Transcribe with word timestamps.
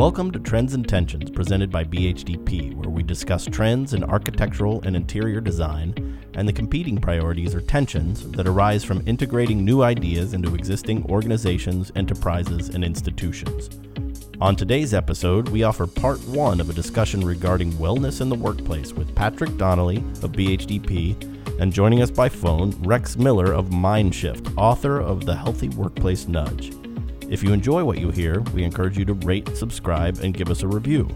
Welcome 0.00 0.30
to 0.30 0.38
Trends 0.38 0.72
and 0.72 0.88
Tensions, 0.88 1.28
presented 1.30 1.70
by 1.70 1.84
BHDP, 1.84 2.74
where 2.74 2.88
we 2.88 3.02
discuss 3.02 3.44
trends 3.44 3.92
in 3.92 4.02
architectural 4.02 4.80
and 4.86 4.96
interior 4.96 5.42
design 5.42 6.18
and 6.32 6.48
the 6.48 6.54
competing 6.54 6.98
priorities 6.98 7.54
or 7.54 7.60
tensions 7.60 8.26
that 8.30 8.48
arise 8.48 8.82
from 8.82 9.06
integrating 9.06 9.62
new 9.62 9.82
ideas 9.82 10.32
into 10.32 10.54
existing 10.54 11.04
organizations, 11.10 11.92
enterprises, 11.96 12.70
and 12.70 12.82
institutions. 12.82 13.68
On 14.40 14.56
today's 14.56 14.94
episode, 14.94 15.50
we 15.50 15.64
offer 15.64 15.86
part 15.86 16.18
one 16.28 16.62
of 16.62 16.70
a 16.70 16.72
discussion 16.72 17.20
regarding 17.20 17.72
wellness 17.72 18.22
in 18.22 18.30
the 18.30 18.34
workplace 18.34 18.94
with 18.94 19.14
Patrick 19.14 19.58
Donnelly 19.58 19.98
of 19.98 20.32
BHDP 20.32 21.60
and 21.60 21.74
joining 21.74 22.00
us 22.00 22.10
by 22.10 22.30
phone, 22.30 22.70
Rex 22.84 23.18
Miller 23.18 23.52
of 23.52 23.66
Mindshift, 23.66 24.54
author 24.56 24.98
of 24.98 25.26
The 25.26 25.36
Healthy 25.36 25.68
Workplace 25.68 26.26
Nudge. 26.26 26.79
If 27.30 27.44
you 27.44 27.52
enjoy 27.52 27.84
what 27.84 28.00
you 28.00 28.10
hear, 28.10 28.40
we 28.52 28.64
encourage 28.64 28.98
you 28.98 29.04
to 29.04 29.14
rate, 29.14 29.56
subscribe, 29.56 30.18
and 30.18 30.34
give 30.34 30.50
us 30.50 30.64
a 30.64 30.66
review. 30.66 31.08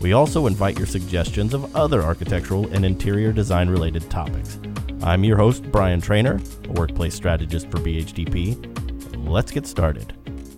We 0.00 0.14
also 0.14 0.46
invite 0.46 0.78
your 0.78 0.86
suggestions 0.86 1.52
of 1.52 1.76
other 1.76 2.00
architectural 2.00 2.66
and 2.72 2.82
interior 2.82 3.30
design 3.30 3.68
related 3.68 4.10
topics. 4.10 4.58
I'm 5.02 5.22
your 5.22 5.36
host, 5.36 5.70
Brian 5.70 6.00
Trainer, 6.00 6.40
a 6.64 6.72
workplace 6.72 7.14
strategist 7.14 7.70
for 7.70 7.76
BHDP. 7.76 9.28
Let's 9.28 9.52
get 9.52 9.66
started. 9.66 10.14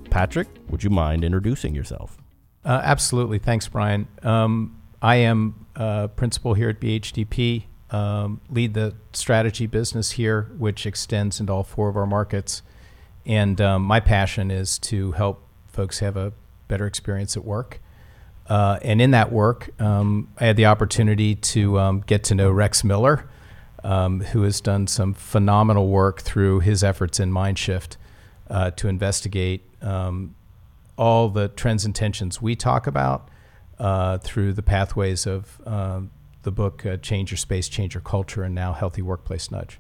Patrick, 0.09 0.47
would 0.69 0.85
you 0.85 0.91
mind 0.91 1.25
introducing 1.25 1.75
yourself? 1.75 2.17
Uh, 2.65 2.81
absolutely. 2.85 3.41
Thanks, 3.41 3.67
Brian. 3.67 4.07
Um, 4.23 4.81
I 5.03 5.17
am 5.17 5.67
uh, 5.75 6.07
principal 6.09 6.55
here 6.55 6.69
at 6.69 6.79
BHDP, 6.79 7.65
um, 7.91 8.41
lead 8.49 8.75
the 8.75 8.95
strategy 9.13 9.67
business 9.67 10.13
here, 10.13 10.53
which 10.57 10.87
extends 10.87 11.41
into 11.41 11.53
all 11.53 11.65
four 11.65 11.89
of 11.89 11.97
our 11.97 12.07
markets. 12.07 12.63
And 13.27 13.61
um, 13.61 13.83
my 13.83 14.01
passion 14.01 14.51
is 14.51 14.79
to 14.81 15.13
help 15.13 15.47
folks 15.69 16.01
have 16.01 16.17
a 16.17 16.33
better 16.69 16.87
experience 16.87 17.37
at 17.37 17.45
work. 17.45 17.81
Uh, 18.49 18.79
and 18.83 19.01
in 19.01 19.13
that 19.13 19.31
work, 19.33 19.71
um, 19.81 20.29
I 20.39 20.47
had 20.47 20.57
the 20.57 20.67
opportunity 20.67 21.35
to 21.35 21.79
um, 21.79 22.01
get 22.01 22.25
to 22.25 22.35
know 22.35 22.51
Rex 22.51 22.83
Miller, 22.83 23.29
um, 23.85 24.21
who 24.21 24.43
has 24.43 24.61
done 24.61 24.87
some 24.87 25.15
phenomenal 25.15 25.89
work 25.89 26.21
through 26.21 26.61
his 26.61 26.83
efforts 26.83 27.21
in 27.21 27.31
Mindshift 27.31 27.97
uh, 28.51 28.71
to 28.73 28.89
investigate 28.89 29.63
um, 29.81 30.35
all 30.97 31.29
the 31.29 31.49
trends 31.49 31.85
and 31.85 31.95
tensions 31.95 32.43
we 32.43 32.55
talk 32.55 32.87
about 32.87 33.29
uh, 33.79 34.19
through 34.19 34.53
the 34.53 34.63
pathways 34.63 35.27
of 35.27 35.61
um, 35.67 36.11
the 36.43 36.53
book 36.53 36.85
uh, 36.85 36.97
Change 36.99 37.31
Your 37.31 37.39
Space, 37.39 37.69
Change 37.69 37.95
Your 37.95 38.01
Culture, 38.03 38.43
and 38.43 38.55
now 38.55 38.73
Healthy 38.73 39.03
Workplace 39.03 39.51
Nudge. 39.51 39.79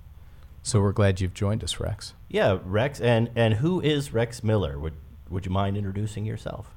So 0.62 0.80
we're 0.80 0.92
glad 0.92 1.20
you've 1.20 1.34
joined 1.34 1.64
us, 1.64 1.80
Rex. 1.80 2.14
Yeah, 2.28 2.58
Rex, 2.64 3.00
and 3.00 3.30
and 3.34 3.54
who 3.54 3.80
is 3.80 4.12
Rex 4.12 4.44
Miller? 4.44 4.78
Would 4.78 4.94
would 5.28 5.44
you 5.44 5.50
mind 5.50 5.76
introducing 5.76 6.24
yourself? 6.24 6.70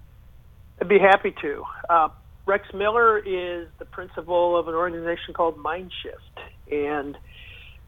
I'd 0.81 0.89
be 0.89 0.99
happy 0.99 1.33
to. 1.41 1.63
Uh, 1.89 2.09
Rex 2.47 2.67
Miller 2.73 3.19
is 3.19 3.67
the 3.77 3.85
principal 3.85 4.57
of 4.57 4.67
an 4.67 4.73
organization 4.73 5.33
called 5.33 5.57
Mindshift, 5.57 6.71
and 6.71 7.17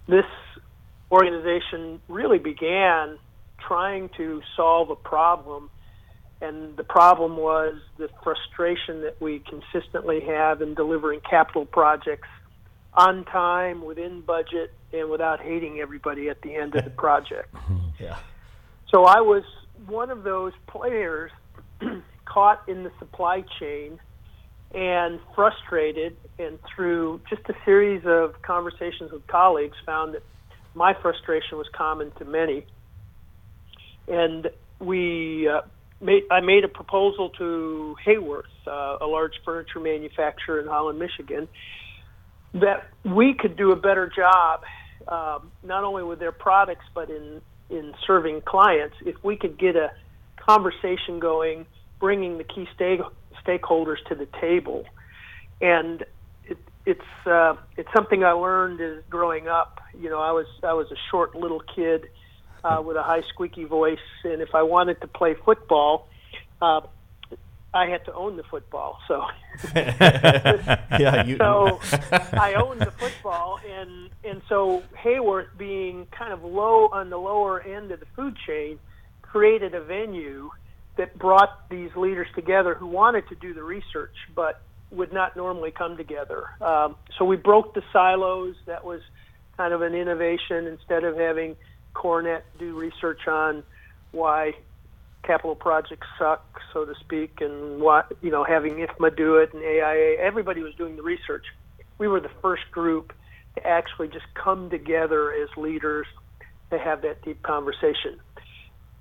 this 0.08 0.26
organization 1.12 2.00
really 2.08 2.40
began 2.40 3.18
trying 3.60 4.10
to 4.18 4.42
solve 4.56 4.92
a 4.92 4.96
problem, 4.96 5.70
and 6.42 6.78
the 6.78 6.84
problem 6.84 7.38
was 7.38 7.76
the 7.98 8.10
frustration 8.24 9.02
that 9.02 9.20
we 9.20 9.40
consistently 9.40 10.22
have 10.22 10.62
in 10.62 10.76
delivering 10.76 11.22
capital 11.22 11.66
projects 11.66 12.28
on 12.94 13.26
time, 13.26 13.84
within 13.84 14.22
budget, 14.22 14.74
and 14.94 15.10
without 15.10 15.40
hating 15.40 15.80
everybody 15.80 16.30
at 16.30 16.42
the 16.42 16.56
end 16.56 16.76
of 16.76 16.84
the 16.84 16.90
project. 17.06 17.54
yeah. 18.00 18.18
So 18.90 19.06
I 19.06 19.22
was 19.22 19.44
one 19.86 20.10
of 20.10 20.24
those 20.24 20.54
players 20.68 21.32
caught 22.26 22.68
in 22.68 22.84
the 22.84 22.92
supply 23.00 23.44
chain 23.60 24.00
and 24.74 25.20
frustrated, 25.34 26.18
and 26.40 26.60
through 26.76 27.22
just 27.30 27.42
a 27.50 27.54
series 27.64 28.02
of 28.06 28.42
conversations 28.42 29.12
with 29.12 29.26
colleagues, 29.28 29.78
found 29.86 30.14
that 30.14 30.24
my 30.76 30.94
frustration 31.02 31.58
was 31.58 31.68
common 31.74 32.12
to 32.20 32.26
many. 32.26 32.66
And 34.08 34.50
we 34.80 35.48
uh, 35.48 35.62
made, 36.02 36.24
I 36.30 36.42
made 36.42 36.64
a 36.64 36.68
proposal 36.68 37.30
to 37.38 37.96
Haworth, 38.06 38.46
uh, 38.68 38.98
a 39.02 39.08
large 39.08 39.34
furniture 39.46 39.80
manufacturer 39.80 40.60
in 40.60 40.68
Holland, 40.68 41.00
Michigan, 41.00 41.48
that 42.54 42.88
we 43.04 43.34
could 43.34 43.56
do 43.56 43.72
a 43.72 43.76
better 43.76 44.12
job, 44.14 44.62
um, 45.08 45.52
not 45.64 45.84
only 45.84 46.04
with 46.04 46.20
their 46.20 46.32
products 46.32 46.86
but 46.94 47.10
in 47.10 47.42
in 47.70 47.94
serving 48.06 48.42
clients, 48.42 48.96
if 49.06 49.16
we 49.24 49.36
could 49.36 49.60
get 49.60 49.76
a 49.76 49.92
conversation 50.38 51.20
going, 51.20 51.66
bringing 52.00 52.38
the 52.38 52.46
key 52.46 52.66
stake, 52.74 53.02
stakeholders 53.46 53.98
to 54.08 54.16
the 54.16 54.28
table, 54.40 54.86
and 55.60 56.06
it, 56.46 56.58
it's 56.86 57.02
uh, 57.26 57.56
it's 57.76 57.90
something 57.94 58.24
I 58.24 58.32
learned 58.32 58.80
as 58.80 59.04
growing 59.10 59.48
up. 59.48 59.82
You 60.00 60.10
know, 60.10 60.20
I 60.20 60.32
was 60.32 60.48
I 60.64 60.74
was 60.74 60.88
a 60.92 60.98
short 61.12 61.36
little 61.36 61.62
kid 61.76 62.06
uh, 62.64 62.82
with 62.86 62.96
a 62.96 63.04
high 63.04 63.24
squeaky 63.34 63.66
voice, 63.66 63.98
and 64.24 64.42
if 64.42 64.56
I 64.56 64.64
wanted 64.64 65.02
to 65.02 65.08
play 65.08 65.36
football. 65.46 66.08
Uh, 66.62 66.82
I 67.78 67.88
had 67.88 68.04
to 68.06 68.14
own 68.14 68.38
the 68.38 68.44
football. 68.44 68.98
So, 69.08 69.24
yeah, 69.76 71.24
you. 71.26 71.38
so 71.38 71.80
I 72.34 72.56
owned 72.56 72.82
the 72.82 72.92
football, 72.92 73.60
and 73.70 74.10
and 74.24 74.42
so 74.50 74.82
Haworth, 74.96 75.56
being 75.58 76.08
kind 76.08 76.34
of 76.34 76.44
low 76.44 76.90
on 76.92 77.12
the 77.12 77.18
lower 77.18 77.62
end 77.62 77.92
of 77.92 78.00
the 78.00 78.08
food 78.16 78.36
chain, 78.48 78.80
created 79.22 79.76
a 79.76 79.82
venue 79.82 80.50
that 80.98 81.18
brought 81.20 81.70
these 81.70 81.96
leaders 81.96 82.28
together 82.34 82.74
who 82.74 82.88
wanted 82.88 83.28
to 83.30 83.36
do 83.36 83.54
the 83.54 83.64
research, 83.64 84.16
but 84.36 84.60
would 84.90 85.14
not 85.14 85.36
normally 85.36 85.70
come 85.70 85.98
together. 85.98 86.46
Um, 86.60 86.96
so 87.18 87.26
we 87.26 87.36
broke 87.36 87.76
the 87.76 87.84
silos. 87.94 88.56
That 88.66 88.84
was 88.84 89.02
kind 89.56 89.72
of 89.74 89.84
an 89.84 89.94
innovation. 89.94 90.66
Instead 90.66 91.04
of 91.04 91.16
having 91.16 91.56
CoreNet 91.94 92.42
do 92.58 92.76
research 92.76 93.28
on 93.28 93.64
why 94.12 94.54
capital 95.28 95.56
projects 95.56 96.08
suck, 96.18 96.62
so 96.74 96.86
to 96.86 96.94
speak, 97.02 97.42
and 97.42 97.82
what 97.82 98.12
you 98.22 98.32
know, 98.32 98.44
having 98.44 98.76
IFMA 98.76 99.16
do 99.16 99.36
it 99.36 99.54
and 99.54 99.62
AIA, 99.62 100.18
everybody 100.20 100.64
was 100.64 100.74
doing 100.76 100.96
the 100.96 101.04
research. 101.04 101.46
We 101.98 102.08
were 102.08 102.22
the 102.22 102.32
first 102.42 102.64
group 102.72 103.14
to 103.56 103.68
actually 103.68 104.08
just 104.08 104.26
come 104.34 104.70
together 104.70 105.34
as 105.34 105.50
leaders 105.58 106.08
to 106.72 106.80
have 106.80 107.02
that 107.02 107.22
deep 107.24 107.44
conversation. 107.44 108.20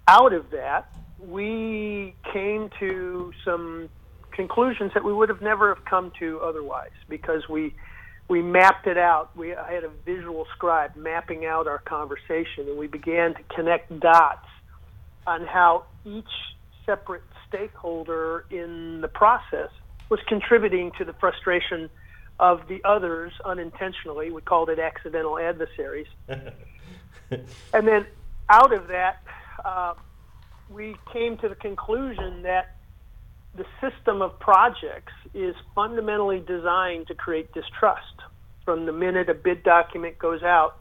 Out 0.09 0.33
of 0.33 0.51
that, 0.51 0.93
we 1.19 2.15
came 2.33 2.71
to 2.81 3.33
some 3.45 3.89
conclusions 4.33 4.93
that 4.95 5.05
we 5.05 5.13
would 5.13 5.29
have 5.29 5.41
never 5.41 5.75
have 5.75 5.85
come 5.85 6.13
to 6.19 6.41
otherwise 6.41 6.91
because 7.09 7.49
we 7.49 7.75
we 8.29 8.43
mapped 8.43 8.89
it 8.89 8.99
out. 8.99 9.37
We 9.37 9.55
I 9.55 9.73
had 9.73 9.85
a 9.85 9.91
visual 10.05 10.47
scribe 10.57 10.97
mapping 10.97 11.47
out 11.47 11.69
our 11.69 11.79
conversation, 11.79 12.69
and 12.69 12.77
we 12.77 12.89
began 12.89 13.35
to 13.35 13.43
connect 13.55 13.99
dots 14.01 14.47
on 15.27 15.47
how 15.47 15.85
each 16.07 16.25
separate 16.87 17.23
stakeholder 17.49 18.47
in 18.51 19.01
the 19.01 19.09
process 19.09 19.71
was 20.09 20.21
contributing 20.29 20.93
to 20.99 21.05
the 21.05 21.13
frustration 21.15 21.91
of 22.39 22.61
the 22.69 22.81
others 22.85 23.33
unintentionally. 23.45 24.31
We 24.31 24.41
called 24.41 24.71
it 24.71 24.79
accidental 24.79 25.39
adversaries. 25.39 26.07
and 26.29 27.89
then 27.89 28.07
out 28.49 28.73
of 28.73 28.89
that, 28.89 29.23
uh, 29.65 29.95
we 30.71 30.97
came 31.13 31.39
to 31.39 31.49
the 31.49 31.55
conclusion 31.55 32.43
that 32.43 32.77
the 33.57 33.65
system 33.81 34.23
of 34.23 34.39
projects 34.39 35.13
is 35.35 35.55
fundamentally 35.75 36.41
designed 36.41 37.09
to 37.09 37.15
create 37.15 37.53
distrust 37.55 38.05
from 38.65 38.85
the 38.87 38.93
minute 38.93 39.29
a 39.29 39.35
bid 39.35 39.63
document 39.63 40.19
goes 40.19 40.43
out 40.43 40.77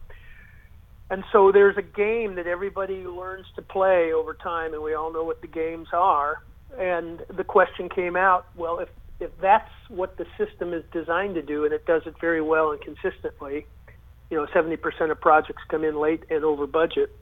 and 1.10 1.24
so 1.32 1.52
there's 1.52 1.78
a 1.78 1.84
game 1.84 2.36
that 2.36 2.48
everybody 2.48 3.06
learns 3.06 3.46
to 3.56 3.62
play 3.62 4.12
over 4.12 4.34
time, 4.34 4.74
and 4.74 4.82
we 4.82 4.94
all 4.96 5.14
know 5.14 5.24
what 5.24 5.42
the 5.42 5.48
games 5.48 5.88
are. 5.94 6.42
And 6.78 7.22
the 7.36 7.44
question 7.44 7.90
came 7.90 8.16
out, 8.16 8.48
well, 8.56 8.80
if 8.80 8.90
if 9.20 9.32
that's 9.40 9.70
what 9.88 10.18
the 10.18 10.26
system 10.38 10.74
is 10.74 10.84
designed 10.92 11.36
to 11.36 11.42
do, 11.42 11.64
and 11.64 11.74
it 11.74 11.86
does 11.86 12.02
it 12.06 12.16
very 12.20 12.42
well 12.42 12.72
and 12.72 12.82
consistently, 12.82 13.66
you 14.30 14.38
know, 14.38 14.46
70% 14.48 15.12
of 15.12 15.22
projects 15.22 15.62
come 15.70 15.84
in 15.84 16.00
late 16.00 16.24
and 16.30 16.44
over 16.44 16.68
budget. 16.68 17.16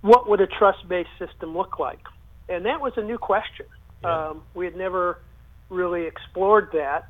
What 0.00 0.28
would 0.28 0.40
a 0.40 0.48
trust-based 0.48 1.10
system 1.18 1.56
look 1.56 1.78
like? 1.78 2.00
And 2.48 2.66
that 2.66 2.80
was 2.80 2.94
a 2.96 3.02
new 3.02 3.18
question. 3.18 3.66
Yeah. 4.02 4.30
Um, 4.30 4.42
we 4.54 4.64
had 4.64 4.76
never 4.76 5.20
really 5.68 6.06
explored 6.06 6.70
that, 6.72 7.06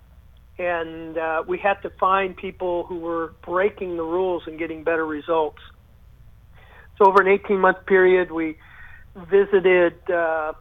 and 0.58 1.16
uh, 1.16 1.43
we 1.46 1.58
had 1.58 1.81
to 1.82 1.90
find 1.98 2.37
people 2.37 2.84
who 2.84 2.98
were 2.98 3.32
breaking 3.43 3.96
the 3.96 4.02
rules 4.02 4.43
and 4.46 4.58
getting 4.58 4.84
better 4.84 5.06
results. 5.06 5.58
So 6.99 7.06
over 7.06 7.21
an 7.21 7.29
18 7.29 7.59
month 7.59 7.87
period, 7.87 8.31
we 8.31 8.56
visited 9.17 9.94
uh, 10.11 10.53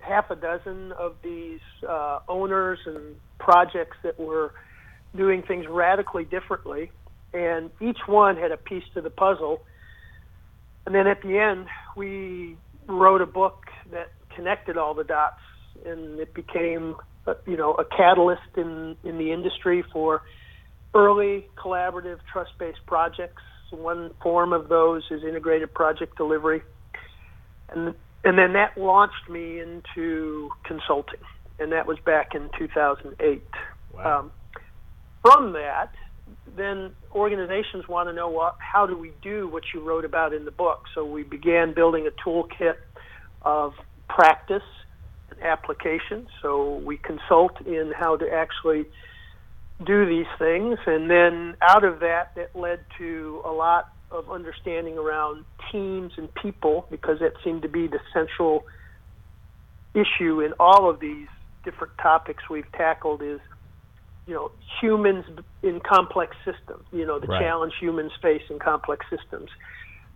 half 0.00 0.30
a 0.30 0.36
dozen 0.36 0.92
of 0.92 1.16
these 1.22 1.60
uh, 1.88 2.20
owners 2.28 2.78
and 2.86 3.16
projects 3.38 3.96
that 4.02 4.18
were 4.18 4.52
doing 5.14 5.42
things 5.42 5.66
radically 5.68 6.24
differently, 6.24 6.90
and 7.32 7.70
each 7.80 7.98
one 8.06 8.36
had 8.36 8.52
a 8.52 8.56
piece 8.56 8.84
to 8.94 9.00
the 9.00 9.10
puzzle. 9.10 9.62
And 10.84 10.94
then 10.94 11.06
at 11.06 11.22
the 11.22 11.38
end, 11.38 11.66
we 11.96 12.56
wrote 12.86 13.20
a 13.20 13.26
book 13.26 13.66
that 13.90 14.12
connected 14.34 14.76
all 14.76 14.94
the 14.94 15.04
dots, 15.04 15.40
and 15.84 16.20
it 16.20 16.34
became 16.34 16.96
uh, 17.26 17.34
you 17.46 17.56
know, 17.56 17.74
a 17.74 17.84
catalyst 17.84 18.56
in 18.56 18.96
in 19.04 19.18
the 19.18 19.32
industry 19.32 19.84
for 19.92 20.22
early 20.94 21.46
collaborative 21.56 22.18
trust-based 22.32 22.84
projects. 22.86 23.42
One 23.70 24.12
form 24.22 24.52
of 24.52 24.68
those 24.68 25.02
is 25.10 25.22
integrated 25.24 25.72
project 25.74 26.16
delivery, 26.16 26.62
and 27.68 27.94
and 28.24 28.38
then 28.38 28.54
that 28.54 28.76
launched 28.76 29.28
me 29.30 29.60
into 29.60 30.50
consulting, 30.64 31.20
and 31.58 31.72
that 31.72 31.86
was 31.86 31.98
back 32.04 32.34
in 32.34 32.50
2008. 32.58 33.42
Wow. 33.94 34.18
Um, 34.18 34.32
from 35.22 35.52
that, 35.52 35.92
then 36.56 36.92
organizations 37.14 37.88
want 37.88 38.08
to 38.08 38.12
know 38.12 38.28
what, 38.28 38.56
how 38.58 38.86
do 38.86 38.96
we 38.96 39.12
do 39.22 39.48
what 39.48 39.64
you 39.74 39.80
wrote 39.80 40.04
about 40.04 40.32
in 40.32 40.44
the 40.44 40.50
book. 40.50 40.84
So 40.94 41.04
we 41.04 41.22
began 41.22 41.74
building 41.74 42.06
a 42.06 42.28
toolkit 42.28 42.76
of 43.42 43.74
practice 44.08 44.62
and 45.30 45.40
application. 45.42 46.26
So 46.42 46.76
we 46.76 46.96
consult 46.96 47.60
in 47.66 47.92
how 47.96 48.16
to 48.16 48.32
actually 48.32 48.86
do 49.84 50.06
these 50.06 50.26
things, 50.38 50.78
and 50.86 51.10
then 51.10 51.54
out 51.62 51.84
of 51.84 52.00
that, 52.00 52.28
that 52.36 52.54
led 52.54 52.80
to 52.98 53.42
a 53.46 53.50
lot 53.50 53.86
of 54.10 54.30
understanding 54.30 54.96
around 54.96 55.44
teams 55.72 56.12
and 56.16 56.28
people 56.40 56.86
because 56.90 57.18
that 57.20 57.32
seemed 57.44 57.62
to 57.62 57.68
be 57.68 57.86
the 57.88 57.98
central 58.14 58.62
issue 59.94 60.40
in 60.40 60.52
all 60.60 60.88
of 60.88 61.00
these 61.00 61.26
different 61.64 61.92
topics 62.00 62.44
we've 62.48 62.70
tackled 62.76 63.22
is 63.22 63.40
you 64.26 64.34
know 64.34 64.50
humans 64.80 65.24
in 65.62 65.80
complex 65.80 66.36
systems 66.44 66.84
you 66.92 67.04
know 67.06 67.18
the 67.18 67.26
Right. 67.26 67.42
challenge 67.42 67.72
humans 67.80 68.12
face 68.22 68.42
in 68.50 68.58
complex 68.58 69.04
systems. 69.10 69.50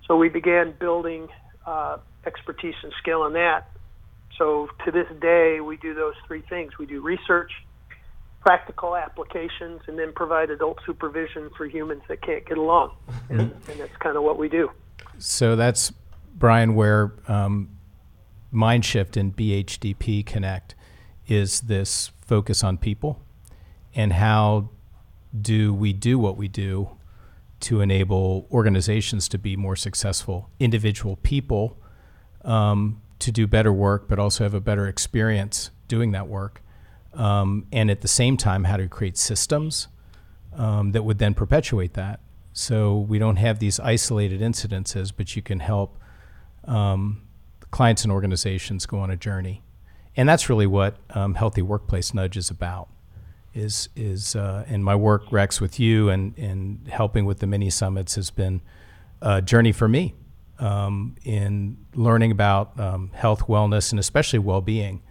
So 0.07 0.17
we 0.17 0.29
began 0.29 0.75
building 0.79 1.29
uh, 1.67 1.99
expertise 2.27 2.75
and 2.83 2.93
skill 3.01 3.27
in 3.27 3.33
that. 3.35 3.67
So 4.39 4.69
to 4.85 4.93
this 4.93 5.07
day 5.21 5.61
we 5.61 5.77
do 5.79 5.95
those 5.95 6.15
three 6.27 6.43
things. 6.49 6.73
We 6.79 6.87
do 6.87 7.03
research 7.03 7.51
practical 8.40 8.96
applications 8.96 9.81
and 9.87 9.98
then 9.98 10.12
provide 10.12 10.50
adult 10.50 10.78
supervision 10.87 11.50
for 11.56 11.66
humans 11.66 12.02
that 12.08 12.22
can't 12.22 12.46
get 12.46 12.58
along. 12.58 12.96
And, 13.28 13.40
and 13.40 13.81
that's 13.81 13.96
kind 13.98 14.16
of 14.16 14.22
what 14.22 14.38
we 14.38 14.48
do. 14.48 14.70
So 15.19 15.56
that's 15.56 15.92
Brian, 16.34 16.75
where 16.75 17.12
um, 17.28 17.69
Mindshift 18.52 19.16
and 19.16 19.37
BHDP 19.37 20.25
connect 20.25 20.75
is 21.28 21.60
this 21.62 22.10
focus 22.22 22.64
on 22.64 22.78
people 22.78 23.22
and 23.94 24.12
how 24.12 24.70
do 25.38 25.72
we 25.75 25.92
do 25.92 26.19
what 26.19 26.37
we 26.37 26.48
do 26.48 26.96
to 27.60 27.81
enable 27.81 28.48
organizations 28.50 29.28
to 29.28 29.38
be 29.38 29.54
more 29.54 29.76
successful, 29.76 30.50
individual 30.58 31.16
people 31.16 31.78
um, 32.44 33.02
to 33.19 33.31
do 33.31 33.46
better 33.46 33.72
work, 33.72 34.08
but 34.08 34.19
also 34.19 34.44
have 34.44 34.54
a 34.54 34.60
better 34.60 34.88
experience 34.88 35.70
doing 35.87 36.12
that 36.12 36.26
work. 36.26 36.62
Um, 37.15 37.67
and 37.73 37.91
at 37.91 38.01
the 38.03 38.09
same 38.09 38.37
time, 38.37 38.65
how 38.65 38.77
to 38.77 38.89
create 38.89 39.19
systems 39.19 39.89
um, 40.53 40.93
that 40.93 41.03
would 41.03 41.19
then 41.19 41.35
perpetuate 41.35 41.95
that. 41.95 42.21
So 42.53 42.99
we 42.99 43.19
don't 43.19 43.37
have 43.37 43.59
these 43.59 43.81
isolated 43.81 44.41
incidences, 44.41 45.12
but 45.17 45.37
you 45.37 45.43
can 45.43 45.61
help 45.61 45.99
um, 46.65 47.23
clients 47.71 48.03
and 48.03 48.12
organizations 48.12 48.87
go 48.87 48.99
on 48.99 49.11
a 49.11 49.17
journey. 49.17 49.62
And 50.17 50.29
that's 50.29 50.49
really 50.49 50.67
what 50.67 50.97
um, 51.11 51.35
Healthy 51.35 51.62
Workplace 51.62 52.12
Nudge 52.12 52.37
is 52.37 52.51
about. 52.51 52.89
Is 53.53 53.89
is 53.97 54.37
uh, 54.37 54.65
and 54.69 54.85
my 54.85 54.95
work, 54.95 55.33
Rex, 55.33 55.61
with 55.61 55.81
you 55.81 56.09
and 56.09 56.39
and 56.39 56.87
helping 56.89 57.25
with 57.25 57.41
the 57.41 57.49
mini 57.49 57.69
summits 57.69 58.15
has 58.15 58.31
been 58.31 58.61
a 59.21 59.43
journey 59.43 59.73
for 59.73 59.89
me 59.89 60.15
um, 60.61 61.17
in 61.25 61.77
learning 61.95 62.31
about 62.31 62.79
um, 62.79 63.11
health, 63.12 63.49
wellness, 63.49 63.91
and 63.91 63.99
especially 63.99 64.39
well-being, 64.39 65.03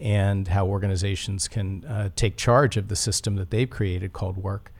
and 0.00 0.48
how 0.48 0.66
organizations 0.66 1.48
can 1.48 1.84
uh, 1.84 2.10
take 2.16 2.36
charge 2.36 2.76
of 2.76 2.88
the 2.88 2.96
system 2.96 3.36
that 3.36 3.50
they've 3.50 3.70
created 3.70 4.12
called 4.12 4.36
work 4.36 4.72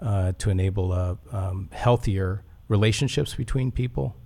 uh, 0.00 0.32
to 0.38 0.50
enable 0.50 0.92
uh, 0.92 1.14
um, 1.32 1.68
healthier 1.72 2.42
relationships 2.68 3.34
between 3.34 3.70
people 3.70 4.16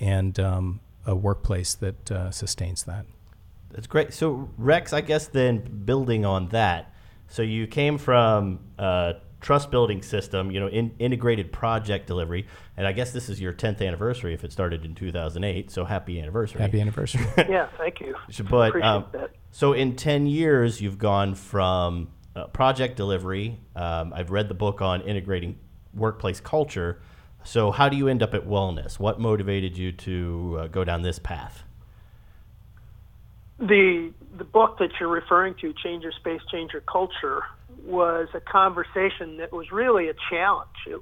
and 0.00 0.40
um, 0.40 0.80
a 1.06 1.14
workplace 1.14 1.74
that 1.74 2.10
uh, 2.10 2.30
sustains 2.30 2.84
that. 2.84 3.06
That's 3.70 3.86
great. 3.86 4.12
So 4.12 4.48
Rex, 4.56 4.92
I 4.92 5.00
guess 5.00 5.26
then 5.26 5.82
building 5.84 6.24
on 6.24 6.48
that, 6.48 6.92
so 7.28 7.42
you 7.42 7.66
came 7.66 7.98
from 7.98 8.60
a 8.78 9.14
trust 9.40 9.70
building 9.70 10.02
system, 10.02 10.50
you 10.50 10.60
know, 10.60 10.68
in, 10.68 10.94
integrated 10.98 11.52
project 11.52 12.06
delivery, 12.06 12.46
and 12.76 12.86
I 12.86 12.92
guess 12.92 13.12
this 13.12 13.28
is 13.28 13.40
your 13.40 13.52
10th 13.52 13.86
anniversary 13.86 14.32
if 14.32 14.44
it 14.44 14.52
started 14.52 14.84
in 14.84 14.94
2008. 14.94 15.70
So 15.70 15.84
happy 15.84 16.20
anniversary. 16.20 16.60
Happy 16.60 16.80
anniversary. 16.80 17.26
yeah 17.36 17.68
thank 17.76 18.00
you 18.00 18.14
But 18.48 18.68
appreciate 18.68 18.88
um, 18.88 19.04
that 19.12 19.30
so 19.54 19.72
in 19.72 19.96
10 19.96 20.26
years, 20.26 20.80
you've 20.80 20.98
gone 20.98 21.34
from 21.34 22.08
uh, 22.34 22.48
project 22.48 22.96
delivery. 22.96 23.60
Um, 23.76 24.12
I've 24.14 24.30
read 24.30 24.48
the 24.48 24.54
book 24.54 24.82
on 24.82 25.00
integrating 25.02 25.58
workplace 25.94 26.40
culture. 26.40 27.00
So 27.44 27.70
how 27.70 27.88
do 27.88 27.96
you 27.96 28.08
end 28.08 28.22
up 28.22 28.34
at 28.34 28.46
wellness? 28.46 28.98
What 28.98 29.20
motivated 29.20 29.78
you 29.78 29.92
to 29.92 30.58
uh, 30.58 30.66
go 30.66 30.82
down 30.82 31.02
this 31.02 31.18
path? 31.18 31.64
the 33.58 34.12
the 34.36 34.44
book 34.44 34.78
that 34.78 34.90
you're 34.98 35.08
referring 35.08 35.54
to, 35.60 35.72
Change 35.74 36.02
Your 36.02 36.12
Space, 36.12 36.40
Change 36.50 36.72
Your 36.72 36.82
Culture, 36.82 37.42
was 37.84 38.28
a 38.34 38.40
conversation 38.40 39.36
that 39.36 39.52
was 39.52 39.70
really 39.70 40.08
a 40.08 40.14
challenge. 40.28 40.70
It, 40.86 41.00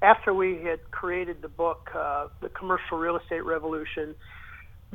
after 0.00 0.34
we 0.34 0.60
had 0.64 0.90
created 0.90 1.42
the 1.42 1.48
book, 1.48 1.90
uh, 1.94 2.26
The 2.40 2.48
Commercial 2.48 2.98
Real 2.98 3.16
Estate 3.16 3.44
Revolution, 3.44 4.16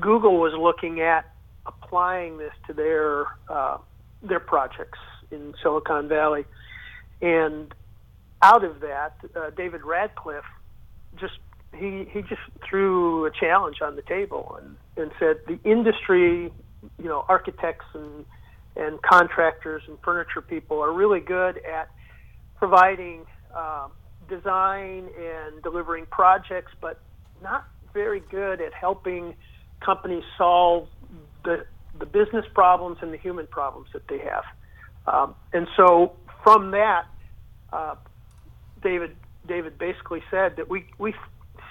Google 0.01 0.37
was 0.37 0.51
looking 0.59 0.99
at 0.99 1.31
applying 1.67 2.37
this 2.37 2.53
to 2.67 2.73
their 2.73 3.25
uh, 3.49 3.77
their 4.23 4.39
projects 4.39 4.99
in 5.31 5.53
Silicon 5.61 6.07
Valley, 6.07 6.45
and 7.21 7.73
out 8.41 8.63
of 8.63 8.79
that, 8.81 9.15
uh, 9.35 9.49
David 9.51 9.81
Radcliffe 9.83 10.43
just 11.19 11.39
he 11.77 12.07
he 12.11 12.21
just 12.21 12.41
threw 12.67 13.25
a 13.25 13.31
challenge 13.31 13.77
on 13.81 13.95
the 13.95 14.01
table 14.03 14.59
and, 14.61 14.75
and 14.95 15.11
said 15.19 15.37
the 15.47 15.59
industry, 15.69 16.51
you 16.97 17.05
know, 17.05 17.25
architects 17.27 17.85
and 17.93 18.25
and 18.75 19.01
contractors 19.01 19.81
and 19.87 19.97
furniture 20.03 20.41
people 20.41 20.81
are 20.81 20.93
really 20.93 21.19
good 21.19 21.59
at 21.65 21.89
providing 22.57 23.25
um, 23.55 23.91
design 24.29 25.09
and 25.19 25.61
delivering 25.63 26.05
projects, 26.05 26.71
but 26.79 26.99
not 27.41 27.67
very 27.93 28.19
good 28.19 28.61
at 28.61 28.73
helping 28.73 29.33
companies 29.83 30.23
solve 30.37 30.87
the 31.43 31.65
the 31.99 32.05
business 32.05 32.45
problems 32.53 32.97
and 33.01 33.11
the 33.11 33.17
human 33.17 33.47
problems 33.47 33.87
that 33.93 34.07
they 34.07 34.19
have. 34.19 34.43
Um, 35.07 35.35
and 35.53 35.67
so 35.75 36.13
from 36.43 36.71
that, 36.71 37.05
uh, 37.71 37.95
David 38.83 39.15
David 39.47 39.77
basically 39.77 40.21
said 40.29 40.57
that 40.57 40.69
we 40.69 40.85
we 40.97 41.13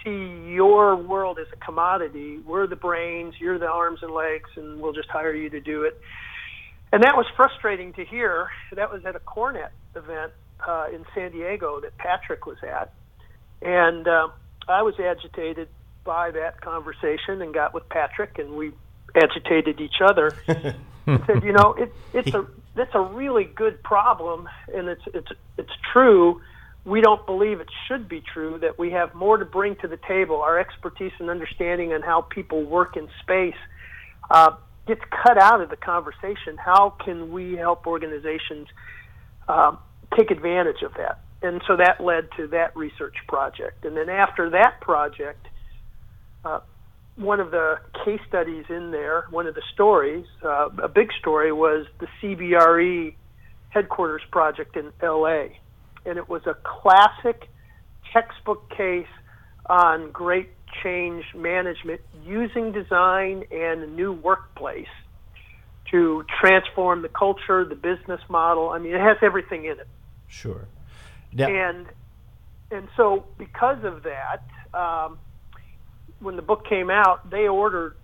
see 0.04 0.50
your 0.52 0.96
world 0.96 1.38
as 1.38 1.46
a 1.52 1.64
commodity. 1.64 2.38
We're 2.38 2.66
the 2.66 2.76
brains, 2.76 3.35
you're 3.38 3.58
the 3.58 3.68
arms 3.68 4.00
and 4.02 4.12
legs, 4.12 4.50
and 4.56 4.80
we'll 4.80 4.92
just 4.92 5.08
hire 5.08 5.35
you 5.35 5.50
to 5.50 5.61
do 5.61 5.82
it. 5.85 6.00
And 6.92 7.02
that 7.02 7.16
was 7.16 7.26
frustrating 7.37 7.92
to 7.94 8.04
hear. 8.04 8.49
That 8.75 8.92
was 8.92 9.04
at 9.04 9.16
a 9.16 9.20
CoreNet 9.20 9.70
event 9.94 10.32
uh, 10.66 10.87
in 10.94 11.04
San 11.14 11.32
Diego 11.32 11.80
that 11.80 11.96
Patrick 11.99 12.46
was 12.46 12.58
at, 12.62 12.92
and 13.61 14.06
uh, 14.06 14.28
I 14.68 14.82
was 14.82 14.94
agitated 14.99 15.68
by 16.04 16.30
that 16.30 16.61
conversation 16.61 17.42
and 17.42 17.52
got 17.52 17.75
with 17.75 17.88
Patrick, 17.88 18.38
and 18.38 18.52
we 18.52 18.73
agitated 19.14 19.80
each 19.80 20.00
other. 20.00 20.36
and 21.06 21.22
said, 21.26 21.44
you 21.44 21.52
know, 21.52 21.75
it, 21.75 21.92
it's 22.12 22.34
a 22.34 22.46
that's 22.75 22.94
a 22.94 23.00
really 23.00 23.44
good 23.44 23.82
problem, 23.82 24.48
and 24.72 24.88
it's 24.88 25.02
it's 25.14 25.32
it's 25.56 25.72
true. 25.92 26.40
We 26.84 27.00
don't 27.00 27.25
believe 27.26 27.60
it 27.60 27.68
should 27.88 28.08
be 28.08 28.20
true 28.20 28.58
that 28.60 28.78
we 28.78 28.92
have 28.92 29.12
more 29.14 29.36
to 29.38 29.44
bring 29.44 29.75
to 29.76 29.88
the 29.88 29.96
table. 29.96 30.42
Our 30.42 30.58
expertise 30.58 31.12
and 31.18 31.30
understanding 31.30 31.92
on 31.92 32.02
how 32.02 32.20
people 32.22 32.62
work 32.62 32.96
in 32.96 33.08
space 33.22 33.56
uh, 34.30 34.52
gets 34.86 35.00
cut 35.10 35.36
out 35.36 35.60
of 35.60 35.70
the 35.70 35.76
conversation. 35.76 36.56
How 36.56 36.90
can 37.04 37.32
we 37.32 37.56
help 37.56 37.86
organizations 37.86 38.68
um, 39.48 39.78
take 40.16 40.30
advantage 40.30 40.82
of 40.82 40.94
that? 40.94 41.20
And 41.42 41.60
so 41.66 41.76
that 41.76 42.00
led 42.00 42.28
to 42.36 42.46
that 42.48 42.76
research 42.76 43.16
project. 43.26 43.84
And 43.84 43.96
then 43.96 44.08
after 44.08 44.50
that 44.50 44.80
project, 44.80 45.46
uh, 46.44 46.60
one 47.16 47.40
of 47.40 47.50
the 47.50 47.78
case 48.04 48.20
studies 48.28 48.66
in 48.68 48.90
there, 48.90 49.26
one 49.30 49.46
of 49.46 49.54
the 49.54 49.62
stories, 49.73 50.26
uh, 50.44 50.68
a 50.82 50.88
big 50.88 51.08
story 51.18 51.52
was 51.52 51.87
the 51.99 52.06
CBRE 52.20 53.14
headquarters 53.70 54.23
project 54.30 54.76
in 54.76 54.92
LA. 55.02 55.46
And 56.04 56.18
it 56.18 56.28
was 56.28 56.42
a 56.46 56.54
classic 56.62 57.49
textbook 58.12 58.70
case 58.70 59.06
on 59.66 60.11
great 60.12 60.50
change 60.82 61.25
management 61.35 62.00
using 62.25 62.73
design 62.73 63.44
and 63.50 63.82
a 63.82 63.87
new 63.87 64.12
workplace 64.12 64.87
to 65.90 66.25
transform 66.40 67.02
the 67.02 67.08
culture, 67.08 67.64
the 67.64 67.75
business 67.75 68.20
model. 68.28 68.70
I 68.70 68.78
mean, 68.78 68.94
it 68.94 69.00
has 69.00 69.16
everything 69.23 69.64
in 69.64 69.78
it. 69.78 69.88
Sure. 70.28 70.66
Now, 71.32 71.49
And 71.49 71.87
and 72.70 72.88
so 72.96 73.25
because 73.38 73.85
of 73.85 74.02
that, 74.02 74.42
um, 74.75 75.18
when 76.20 76.37
the 76.37 76.42
book 76.42 76.66
came 76.68 76.90
out, 76.90 77.30
they 77.30 77.49
ordered 77.49 77.96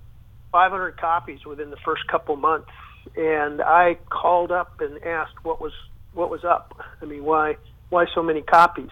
500 0.51 0.99
copies 0.99 1.45
within 1.45 1.71
the 1.71 1.77
first 1.85 2.07
couple 2.09 2.37
months, 2.37 2.71
and 3.17 3.61
I 3.63 3.97
called 4.11 4.53
up 4.53 4.81
and 4.81 5.03
asked 5.03 5.43
what 5.43 5.61
was 5.61 5.73
what 6.15 6.31
was 6.31 6.45
up. 6.45 6.79
I 7.01 7.07
mean, 7.07 7.25
why 7.25 7.57
why 7.89 8.07
so 8.15 8.23
many 8.23 8.43
copies? 8.43 8.91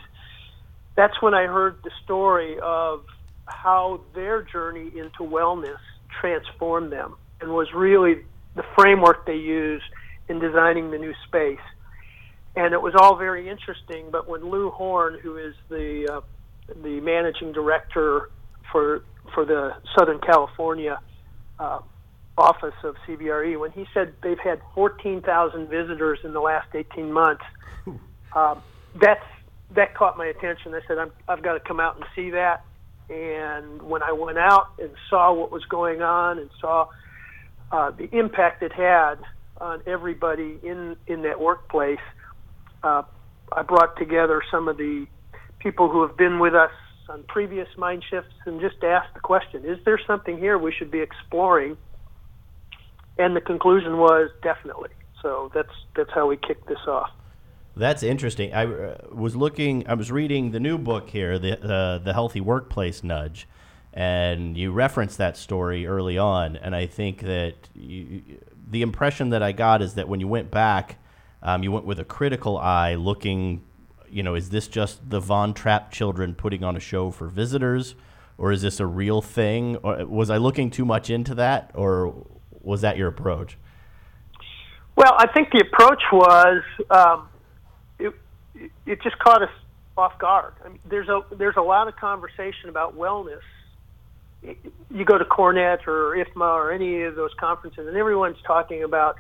That's 0.97 1.21
when 1.23 1.35
I 1.35 1.47
heard 1.47 1.79
the 1.85 1.91
story 2.05 2.59
of 2.61 3.05
how 3.47 4.00
their 4.15 4.43
journey 4.43 4.91
into 4.97 5.21
wellness 5.21 5.79
transformed 6.21 6.93
them 6.93 7.17
and 7.41 7.50
was 7.50 7.69
really 7.75 8.25
the 8.55 8.65
framework 8.77 9.27
they 9.27 9.37
used 9.37 9.85
in 10.29 10.39
designing 10.39 10.91
the 10.91 10.99
new 10.99 11.15
space. 11.27 11.59
And 12.57 12.75
it 12.75 12.83
was 12.83 12.95
all 12.97 13.17
very 13.17 13.49
interesting. 13.49 14.11
But 14.11 14.29
when 14.29 14.50
Lew 14.50 14.71
Horne, 14.71 15.19
who 15.23 15.37
is 15.37 15.55
the 15.69 16.09
uh, 16.12 16.21
the 16.83 17.00
managing 17.00 17.53
director 17.53 18.31
for 18.73 19.03
for 19.35 19.45
the 19.45 19.75
Southern 19.97 20.19
California 20.21 20.99
uh, 21.59 21.81
office 22.37 22.75
of 22.83 22.97
CBRE, 23.07 23.59
when 23.61 23.71
he 23.71 23.87
said 23.95 24.15
they've 24.23 24.39
had 24.39 24.61
14,000 24.75 25.69
visitors 25.69 26.19
in 26.25 26.33
the 26.33 26.41
last 26.41 26.69
18 26.75 27.12
months, 27.12 27.45
um, 28.35 28.62
that's 29.00 29.25
that 29.73 29.95
caught 29.95 30.19
my 30.19 30.27
attention. 30.27 30.75
I 30.75 30.81
said, 30.89 30.99
I'm, 30.99 31.12
I've 31.29 31.43
got 31.43 31.55
to 31.55 31.61
come 31.61 31.79
out 31.79 31.97
and 31.97 32.05
see 32.17 32.31
that. 32.31 32.65
And 33.09 33.83
when 33.83 34.03
I 34.03 34.12
went 34.12 34.39
out 34.39 34.69
and 34.81 34.91
saw 35.09 35.33
what 35.33 35.53
was 35.53 35.65
going 35.65 36.03
on 36.03 36.39
and 36.39 36.50
saw 36.61 36.89
uh, 37.71 37.91
the 37.91 38.09
impact 38.17 38.62
it 38.62 38.73
had 38.73 39.17
on 39.61 39.83
everybody 39.87 40.59
in 40.62 40.97
in 41.07 41.23
that 41.23 41.41
workplace, 41.41 41.99
uh, 42.83 43.03
I 43.53 43.62
brought 43.62 43.97
together 43.97 44.43
some 44.50 44.69
of 44.69 44.77
the 44.77 45.07
people 45.59 45.89
who 45.89 46.03
have 46.07 46.17
been 46.17 46.39
with 46.39 46.55
us 46.55 46.71
on 47.11 47.25
previous 47.25 47.69
mind 47.76 48.05
shifts 48.09 48.35
and 48.47 48.61
just 48.61 48.83
asked 48.83 49.12
the 49.14 49.21
question: 49.21 49.64
Is 49.64 49.79
there 49.85 49.99
something 50.07 50.38
here 50.38 50.57
we 50.57 50.73
should 50.73 50.90
be 50.90 51.00
exploring? 51.00 51.76
And 53.19 53.37
the 53.37 53.40
conclusion 53.40 53.99
was 53.99 54.31
definitely. 54.43 54.90
So 55.21 55.50
that's 55.55 55.73
that's 55.95 56.11
how 56.14 56.26
we 56.26 56.37
kicked 56.37 56.67
this 56.69 56.79
off. 56.87 57.11
That's 57.76 58.02
interesting. 58.02 58.52
I 58.52 58.67
uh, 58.67 58.97
was 59.12 59.37
looking. 59.37 59.87
I 59.87 59.95
was 59.95 60.11
reading 60.11 60.50
the 60.50 60.61
new 60.61 60.79
book 60.79 61.11
here, 61.11 61.38
the 61.38 61.62
uh, 61.62 61.99
the 61.99 62.12
Healthy 62.12 62.40
Workplace 62.40 63.05
Nudge, 63.05 63.47
and 63.93 64.57
you 64.57 64.73
referenced 64.73 65.19
that 65.19 65.37
story 65.37 65.87
early 65.87 66.19
on. 66.19 66.57
And 66.57 66.75
I 66.75 66.87
think 66.87 67.21
that 67.21 67.55
you, 67.75 68.23
the 68.69 68.83
impression 68.83 69.31
that 69.31 69.43
I 69.43 69.52
got 69.52 69.83
is 69.83 69.95
that 69.95 70.09
when 70.09 70.21
you 70.21 70.29
went 70.29 70.50
back, 70.50 70.99
um, 71.43 71.62
you 71.62 71.73
went 71.73 71.87
with 71.87 71.99
a 72.00 72.05
critical 72.05 72.59
eye, 72.59 72.95
looking. 72.95 73.62
You 74.11 74.23
know, 74.23 74.35
is 74.35 74.50
this 74.50 74.69
just 74.69 75.09
the 75.09 75.21
Von 75.21 75.55
Trapp 75.55 75.93
children 75.93 76.35
putting 76.35 76.64
on 76.64 76.76
a 76.76 76.81
show 76.81 77.11
for 77.11 77.29
visitors, 77.29 77.95
or 78.38 78.52
is 78.52 78.62
this 78.62 78.81
a 78.81 78.87
real 78.87 79.23
thing? 79.23 79.76
Or 79.76 80.05
was 80.07 80.31
I 80.31 80.37
looking 80.37 80.71
too 80.71 80.85
much 80.85 81.11
into 81.11 81.35
that, 81.37 81.71
or 81.75 82.26
was 82.61 82.81
that 82.81 82.97
your 82.97 83.09
approach? 83.09 83.57
Well, 84.97 85.14
I 85.17 85.26
think 85.29 85.50
the 85.52 85.61
approach 85.61 86.02
was. 86.12 86.62
Um, 86.90 87.29
it 88.87 89.02
just 89.02 89.19
caught 89.19 89.43
us 89.43 89.50
off 89.97 90.19
guard. 90.19 90.55
I 90.64 90.69
mean, 90.69 90.79
there's 90.88 91.09
a 91.09 91.23
there's 91.37 91.57
a 91.57 91.62
lot 91.62 91.88
of 91.88 91.97
conversation 91.97 92.69
about 92.69 92.97
wellness. 92.97 93.40
You 94.43 95.05
go 95.05 95.19
to 95.19 95.25
CoreNet 95.25 95.87
or 95.87 96.17
IFMA 96.17 96.55
or 96.55 96.73
any 96.73 97.02
of 97.02 97.14
those 97.14 97.33
conferences, 97.38 97.87
and 97.87 97.97
everyone's 97.97 98.40
talking 98.47 98.83
about 98.83 99.17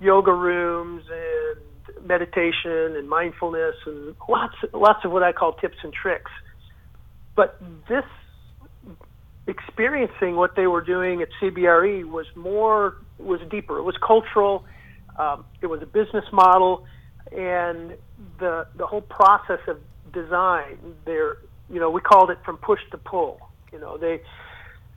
yoga 0.00 0.32
rooms 0.32 1.02
and 1.10 1.60
meditation 2.04 2.96
and 2.96 3.08
mindfulness 3.08 3.74
and 3.86 4.14
lots 4.28 4.54
lots 4.72 5.04
of 5.04 5.12
what 5.12 5.22
I 5.22 5.32
call 5.32 5.54
tips 5.54 5.76
and 5.82 5.92
tricks. 5.92 6.30
But 7.34 7.60
this 7.88 8.04
experiencing 9.46 10.36
what 10.36 10.56
they 10.56 10.66
were 10.66 10.80
doing 10.80 11.22
at 11.22 11.28
CBRE 11.40 12.04
was 12.04 12.26
more 12.34 12.96
was 13.18 13.40
deeper. 13.50 13.78
It 13.78 13.82
was 13.82 13.96
cultural. 14.04 14.64
Um, 15.18 15.44
it 15.62 15.66
was 15.66 15.80
a 15.82 15.86
business 15.86 16.24
model 16.32 16.84
and 17.32 17.94
the 18.38 18.66
the 18.76 18.86
whole 18.86 19.00
process 19.00 19.60
of 19.66 19.78
design 20.12 20.78
there 21.04 21.38
you 21.68 21.80
know 21.80 21.90
we 21.90 22.00
called 22.00 22.30
it 22.30 22.38
from 22.44 22.56
push 22.56 22.80
to 22.90 22.98
pull 22.98 23.38
you 23.72 23.78
know 23.78 23.96
they 23.96 24.20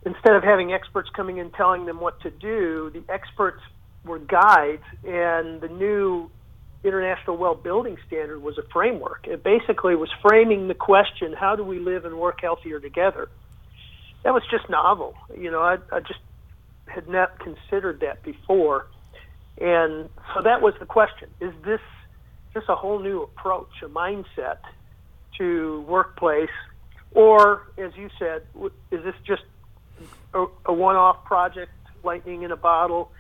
instead 0.06 0.36
of 0.36 0.44
having 0.44 0.72
experts 0.72 1.10
coming 1.16 1.38
in 1.38 1.50
telling 1.52 1.86
them 1.86 2.00
what 2.00 2.20
to 2.22 2.30
do 2.30 2.92
the 2.94 3.04
experts 3.12 3.62
were 4.06 4.20
guides 4.20 4.84
and 5.04 5.62
the 5.62 5.68
new 5.68 6.30
international 6.84 7.38
well 7.38 7.56
building 7.56 7.98
standard 8.08 8.42
was 8.42 8.58
a 8.58 8.64
framework. 8.72 9.28
It 9.28 9.44
basically 9.44 9.96
was 9.96 10.10
framing 10.22 10.68
the 10.68 10.74
question 10.74 11.34
how 11.34 11.56
do 11.56 11.64
we 11.64 11.80
live 11.80 12.06
and 12.06 12.18
work 12.18 12.42
healthier 12.42 12.80
together? 12.80 13.30
That 14.24 14.34
was 14.34 14.44
just 14.50 14.70
novel. 14.70 15.16
You 15.38 15.52
know 15.52 15.62
i, 15.62 15.78
I 15.92 16.00
just 16.00 16.20
had 16.88 17.08
not 17.08 17.40
considered 17.40 18.00
that 18.02 18.24
before. 18.24 18.88
And 19.60 20.10
so 20.34 20.42
that 20.44 20.62
was 20.62 20.74
the 20.80 20.86
question. 20.86 21.30
Is 21.40 21.54
this 21.64 21.82
just 22.54 22.68
a 22.70 22.76
whole 22.76 23.00
new 23.00 23.22
approach, 23.24 23.70
a 23.84 23.88
mindset 23.88 24.58
to 25.38 25.82
workplace, 25.88 26.50
or 27.12 27.68
as 27.78 27.92
you 27.96 28.10
said, 28.18 28.44
is 28.92 29.04
this 29.04 29.16
just 29.26 29.44
a, 30.34 30.46
a 30.66 30.74
one-off 30.74 31.26
project, 31.26 31.72
lightning 32.04 32.44
in 32.44 32.52
a 32.52 32.58
bottle? 32.58 33.12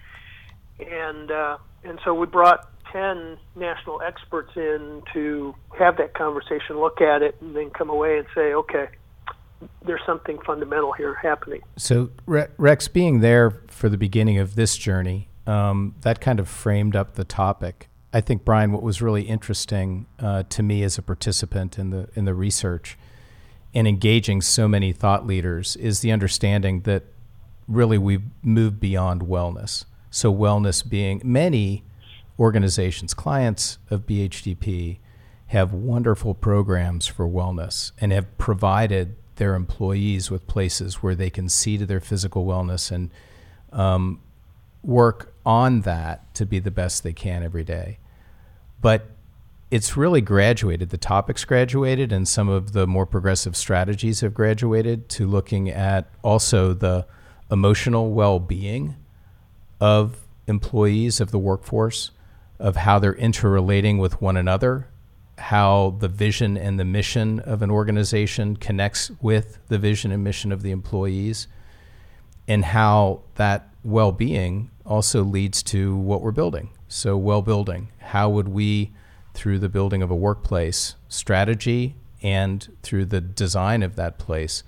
And 0.79 1.29
uh, 1.29 1.57
and 1.83 1.99
so 2.05 2.13
we 2.13 2.25
brought 2.25 2.69
ten 2.91 3.37
national 3.55 4.01
experts 4.01 4.51
in 4.55 5.01
to 5.13 5.55
have 5.77 5.97
that 5.97 6.13
conversation, 6.13 6.79
look 6.79 7.01
at 7.01 7.21
it, 7.21 7.35
and 7.41 7.55
then 7.55 7.69
come 7.69 7.89
away 7.89 8.17
and 8.17 8.27
say, 8.35 8.53
okay, 8.53 8.87
there's 9.85 10.01
something 10.05 10.39
fundamental 10.45 10.93
here 10.93 11.13
happening. 11.15 11.61
So 11.77 12.11
Rex, 12.25 12.87
being 12.87 13.19
there 13.19 13.51
for 13.67 13.89
the 13.89 13.97
beginning 13.97 14.37
of 14.37 14.55
this 14.55 14.77
journey, 14.77 15.29
um, 15.45 15.95
that 16.01 16.21
kind 16.21 16.39
of 16.39 16.47
framed 16.47 16.95
up 16.95 17.15
the 17.15 17.25
topic. 17.25 17.89
I 18.13 18.21
think 18.21 18.43
Brian, 18.43 18.71
what 18.71 18.81
was 18.81 19.01
really 19.01 19.23
interesting 19.23 20.07
uh, 20.19 20.43
to 20.49 20.63
me 20.63 20.83
as 20.83 20.97
a 20.97 21.01
participant 21.01 21.77
in 21.77 21.89
the 21.91 22.09
in 22.15 22.25
the 22.25 22.33
research 22.33 22.97
and 23.73 23.87
engaging 23.87 24.41
so 24.41 24.67
many 24.67 24.91
thought 24.91 25.27
leaders 25.27 25.75
is 25.75 25.99
the 25.99 26.11
understanding 26.11 26.81
that 26.81 27.03
really 27.67 27.97
we've 27.97 28.23
moved 28.41 28.79
beyond 28.79 29.21
wellness. 29.21 29.85
So 30.09 30.33
wellness 30.33 30.87
being 30.87 31.21
many 31.23 31.83
organizations, 32.39 33.13
clients 33.13 33.77
of 33.89 34.05
BHDP 34.05 34.99
have 35.47 35.73
wonderful 35.73 36.33
programs 36.33 37.05
for 37.07 37.27
wellness 37.27 37.91
and 37.99 38.11
have 38.11 38.37
provided 38.37 39.15
their 39.35 39.55
employees 39.55 40.29
with 40.29 40.47
places 40.47 40.95
where 40.95 41.15
they 41.15 41.29
can 41.29 41.49
see 41.49 41.77
to 41.77 41.85
their 41.85 41.99
physical 41.99 42.45
wellness 42.45 42.91
and 42.91 43.09
um, 43.71 44.21
work 44.83 45.33
on 45.45 45.81
that 45.81 46.33
to 46.35 46.45
be 46.45 46.59
the 46.59 46.71
best 46.71 47.03
they 47.03 47.13
can 47.13 47.43
every 47.43 47.63
day. 47.63 47.97
But 48.81 49.09
it's 49.71 49.95
really 49.95 50.21
graduated. 50.21 50.89
The 50.89 50.97
topics 50.97 51.45
graduated, 51.45 52.11
and 52.11 52.27
some 52.27 52.49
of 52.49 52.73
the 52.73 52.87
more 52.87 53.05
progressive 53.05 53.55
strategies 53.55 54.21
have 54.21 54.33
graduated 54.33 55.09
to 55.09 55.27
looking 55.27 55.69
at 55.69 56.09
also 56.23 56.73
the 56.73 57.05
emotional 57.51 58.11
well 58.11 58.39
being 58.39 58.95
of 59.79 60.27
employees 60.47 61.21
of 61.21 61.31
the 61.31 61.39
workforce, 61.39 62.11
of 62.59 62.75
how 62.75 62.99
they're 62.99 63.15
interrelating 63.15 63.97
with 63.97 64.21
one 64.21 64.37
another, 64.37 64.87
how 65.37 65.95
the 65.99 66.07
vision 66.07 66.57
and 66.57 66.79
the 66.79 66.85
mission 66.85 67.39
of 67.39 67.61
an 67.61 67.71
organization 67.71 68.57
connects 68.57 69.09
with 69.21 69.59
the 69.69 69.77
vision 69.77 70.11
and 70.11 70.23
mission 70.23 70.51
of 70.51 70.61
the 70.61 70.71
employees, 70.71 71.47
and 72.47 72.65
how 72.65 73.21
that 73.35 73.69
well 73.83 74.11
being 74.11 74.69
also 74.85 75.23
leads 75.23 75.63
to 75.63 75.95
what 75.95 76.21
we're 76.21 76.31
building. 76.31 76.69
So, 76.87 77.15
well 77.17 77.41
building, 77.41 77.91
how 77.99 78.29
would 78.29 78.49
we, 78.49 78.91
through 79.33 79.59
the 79.59 79.69
building 79.69 80.01
of 80.01 80.11
a 80.11 80.15
workplace 80.15 80.95
strategy 81.07 81.95
and 82.21 82.67
through 82.83 83.05
the 83.05 83.21
design 83.21 83.83
of 83.83 83.95
that 83.95 84.17
place, 84.17 84.63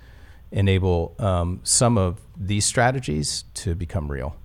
enable 0.50 1.14
um, 1.18 1.60
some 1.64 1.98
of 1.98 2.20
these 2.36 2.64
strategies 2.64 3.44
to 3.54 3.74
become 3.74 4.10
real? 4.10 4.36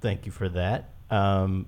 Thank 0.00 0.26
you 0.26 0.32
for 0.32 0.48
that. 0.48 0.90
Um, 1.10 1.66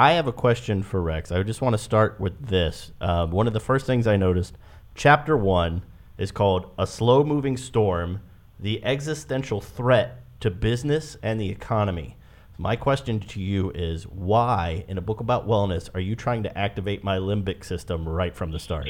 I 0.00 0.12
have 0.12 0.26
a 0.26 0.32
question 0.32 0.82
for 0.82 1.02
Rex. 1.02 1.30
I 1.30 1.42
just 1.42 1.60
want 1.60 1.74
to 1.74 1.78
start 1.78 2.18
with 2.18 2.46
this. 2.46 2.90
Uh, 3.02 3.26
one 3.26 3.46
of 3.46 3.52
the 3.52 3.60
first 3.60 3.84
things 3.84 4.06
I 4.06 4.16
noticed, 4.16 4.56
chapter 4.94 5.36
one 5.36 5.82
is 6.16 6.32
called 6.32 6.70
A 6.78 6.86
Slow 6.86 7.22
Moving 7.22 7.58
Storm 7.58 8.22
The 8.58 8.82
Existential 8.82 9.60
Threat 9.60 10.22
to 10.40 10.50
Business 10.50 11.18
and 11.22 11.38
the 11.38 11.50
Economy. 11.50 12.16
My 12.56 12.76
question 12.76 13.20
to 13.20 13.40
you 13.40 13.72
is 13.72 14.04
why, 14.04 14.86
in 14.88 14.96
a 14.96 15.02
book 15.02 15.20
about 15.20 15.46
wellness, 15.46 15.90
are 15.94 16.00
you 16.00 16.16
trying 16.16 16.44
to 16.44 16.58
activate 16.58 17.04
my 17.04 17.18
limbic 17.18 17.62
system 17.62 18.08
right 18.08 18.34
from 18.34 18.52
the 18.52 18.58
start? 18.58 18.88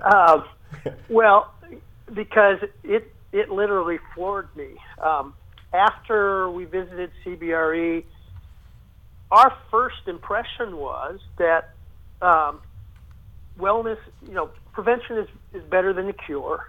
uh, 0.00 0.42
well, 1.10 1.52
because 2.14 2.60
it 2.82 3.12
it 3.30 3.50
literally 3.50 3.98
floored 4.14 4.48
me. 4.56 4.68
Um, 5.02 5.34
after 5.74 6.50
we 6.50 6.64
visited 6.64 7.10
CBRE, 7.26 8.04
our 9.34 9.52
first 9.68 10.06
impression 10.06 10.76
was 10.76 11.18
that 11.38 11.70
um, 12.22 12.60
wellness, 13.58 13.98
you 14.26 14.32
know, 14.32 14.48
prevention 14.72 15.18
is, 15.18 15.28
is 15.52 15.62
better 15.68 15.92
than 15.92 16.06
the 16.06 16.12
cure, 16.12 16.64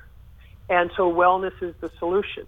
and 0.68 0.90
so 0.98 1.14
wellness 1.14 1.54
is 1.62 1.76
the 1.80 1.92
solution. 2.00 2.48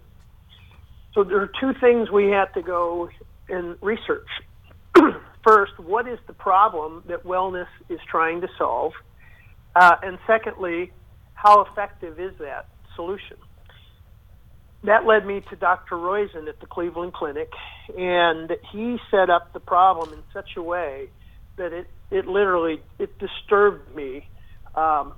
So 1.14 1.22
there 1.22 1.40
are 1.40 1.50
two 1.60 1.72
things 1.80 2.10
we 2.10 2.30
had 2.30 2.52
to 2.54 2.62
go 2.62 3.10
and 3.48 3.76
research. 3.80 4.26
First, 5.46 5.78
what 5.78 6.08
is 6.08 6.18
the 6.26 6.32
problem 6.32 7.04
that 7.06 7.24
wellness 7.24 7.68
is 7.88 8.00
trying 8.10 8.40
to 8.40 8.48
solve? 8.58 8.94
Uh, 9.76 9.96
and 10.02 10.18
secondly, 10.26 10.90
how 11.34 11.62
effective 11.62 12.18
is 12.18 12.32
that 12.40 12.66
solution? 12.96 13.36
That 14.84 15.06
led 15.06 15.26
me 15.26 15.42
to 15.50 15.56
Dr. 15.56 15.96
Roizen 15.96 16.48
at 16.48 16.60
the 16.60 16.66
Cleveland 16.66 17.12
Clinic, 17.12 17.50
and 17.96 18.56
he 18.70 18.98
set 19.10 19.28
up 19.28 19.52
the 19.52 19.60
problem 19.60 20.12
in 20.12 20.22
such 20.32 20.56
a 20.56 20.62
way 20.62 21.08
that 21.56 21.72
it, 21.72 21.88
it 22.10 22.26
literally 22.26 22.80
it 22.98 23.18
disturbed 23.18 23.94
me. 23.94 24.28
Um, 24.76 25.14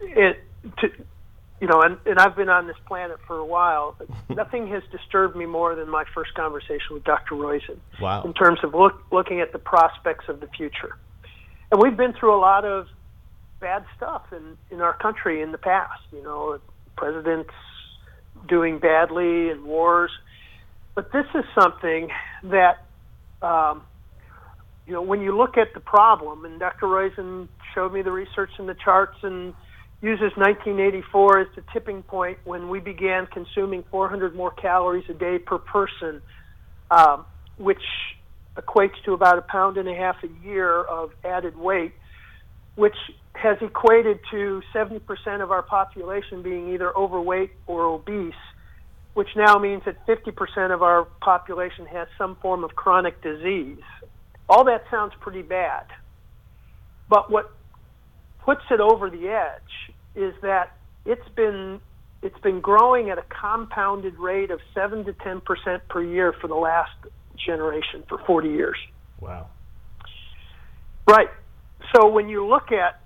it 0.00 0.42
to, 0.80 0.88
you 1.60 1.68
know, 1.68 1.82
and, 1.82 1.98
and 2.04 2.18
I've 2.18 2.34
been 2.34 2.48
on 2.48 2.66
this 2.66 2.76
planet 2.86 3.18
for 3.28 3.36
a 3.36 3.44
while. 3.44 3.94
But 3.96 4.08
nothing 4.36 4.66
has 4.68 4.82
disturbed 4.90 5.36
me 5.36 5.46
more 5.46 5.76
than 5.76 5.88
my 5.88 6.04
first 6.12 6.34
conversation 6.34 6.92
with 6.92 7.04
Dr. 7.04 7.36
Roizen. 7.36 7.78
Wow. 8.00 8.22
In 8.24 8.34
terms 8.34 8.58
of 8.64 8.74
look, 8.74 9.00
looking 9.12 9.40
at 9.40 9.52
the 9.52 9.58
prospects 9.60 10.24
of 10.28 10.40
the 10.40 10.48
future, 10.48 10.96
and 11.70 11.80
we've 11.80 11.96
been 11.96 12.12
through 12.12 12.34
a 12.34 12.40
lot 12.40 12.64
of 12.64 12.88
bad 13.60 13.84
stuff 13.96 14.24
in 14.32 14.56
in 14.72 14.80
our 14.80 14.94
country 14.94 15.42
in 15.42 15.52
the 15.52 15.58
past. 15.58 16.02
You 16.12 16.24
know, 16.24 16.58
presidents 16.96 17.52
doing 18.48 18.78
badly 18.78 19.50
and 19.50 19.64
wars, 19.64 20.10
but 20.94 21.12
this 21.12 21.26
is 21.34 21.44
something 21.54 22.08
that. 22.44 22.84
Um, 23.42 23.82
you 24.90 24.96
know, 24.96 25.02
when 25.02 25.20
you 25.20 25.36
look 25.36 25.56
at 25.56 25.72
the 25.72 25.78
problem, 25.78 26.44
and 26.44 26.58
Dr. 26.58 26.86
Roizen 26.86 27.46
showed 27.76 27.92
me 27.92 28.02
the 28.02 28.10
research 28.10 28.50
and 28.58 28.68
the 28.68 28.74
charts 28.74 29.16
and 29.22 29.54
uses 30.02 30.32
1984 30.36 31.40
as 31.40 31.46
the 31.54 31.62
tipping 31.72 32.02
point 32.02 32.38
when 32.44 32.68
we 32.68 32.80
began 32.80 33.26
consuming 33.26 33.84
400 33.90 34.34
more 34.34 34.50
calories 34.50 35.04
a 35.08 35.14
day 35.14 35.38
per 35.38 35.58
person, 35.58 36.22
um, 36.90 37.24
which 37.56 37.82
equates 38.56 39.00
to 39.04 39.12
about 39.12 39.38
a 39.38 39.42
pound 39.42 39.76
and 39.76 39.88
a 39.88 39.94
half 39.94 40.16
a 40.24 40.46
year 40.46 40.82
of 40.82 41.12
added 41.24 41.56
weight, 41.56 41.92
which 42.74 42.96
has 43.34 43.56
equated 43.60 44.20
to 44.30 44.62
70% 44.74 45.00
of 45.42 45.50
our 45.50 45.62
population 45.62 46.42
being 46.42 46.72
either 46.74 46.96
overweight 46.96 47.52
or 47.66 47.86
obese, 47.86 48.34
which 49.14 49.28
now 49.36 49.58
means 49.58 49.82
that 49.86 50.06
50% 50.06 50.74
of 50.74 50.82
our 50.82 51.04
population 51.20 51.86
has 51.86 52.08
some 52.18 52.36
form 52.36 52.64
of 52.64 52.74
chronic 52.74 53.22
disease. 53.22 53.82
All 54.48 54.64
that 54.64 54.82
sounds 54.90 55.12
pretty 55.20 55.42
bad. 55.42 55.86
But 57.08 57.30
what 57.30 57.50
puts 58.44 58.62
it 58.70 58.80
over 58.80 59.10
the 59.10 59.28
edge 59.28 59.94
is 60.14 60.34
that 60.42 60.76
it's 61.04 61.28
been 61.36 61.80
it's 62.22 62.38
been 62.40 62.60
growing 62.60 63.08
at 63.08 63.16
a 63.16 63.24
compounded 63.40 64.18
rate 64.18 64.50
of 64.50 64.60
7 64.74 65.06
to 65.06 65.12
10% 65.14 65.40
per 65.88 66.02
year 66.02 66.34
for 66.38 66.48
the 66.48 66.54
last 66.54 66.92
generation 67.46 68.04
for 68.08 68.18
40 68.26 68.50
years. 68.50 68.76
Wow. 69.20 69.48
Right. 71.08 71.30
So 71.94 72.08
when 72.08 72.28
you 72.28 72.46
look 72.46 72.72
at 72.72 72.99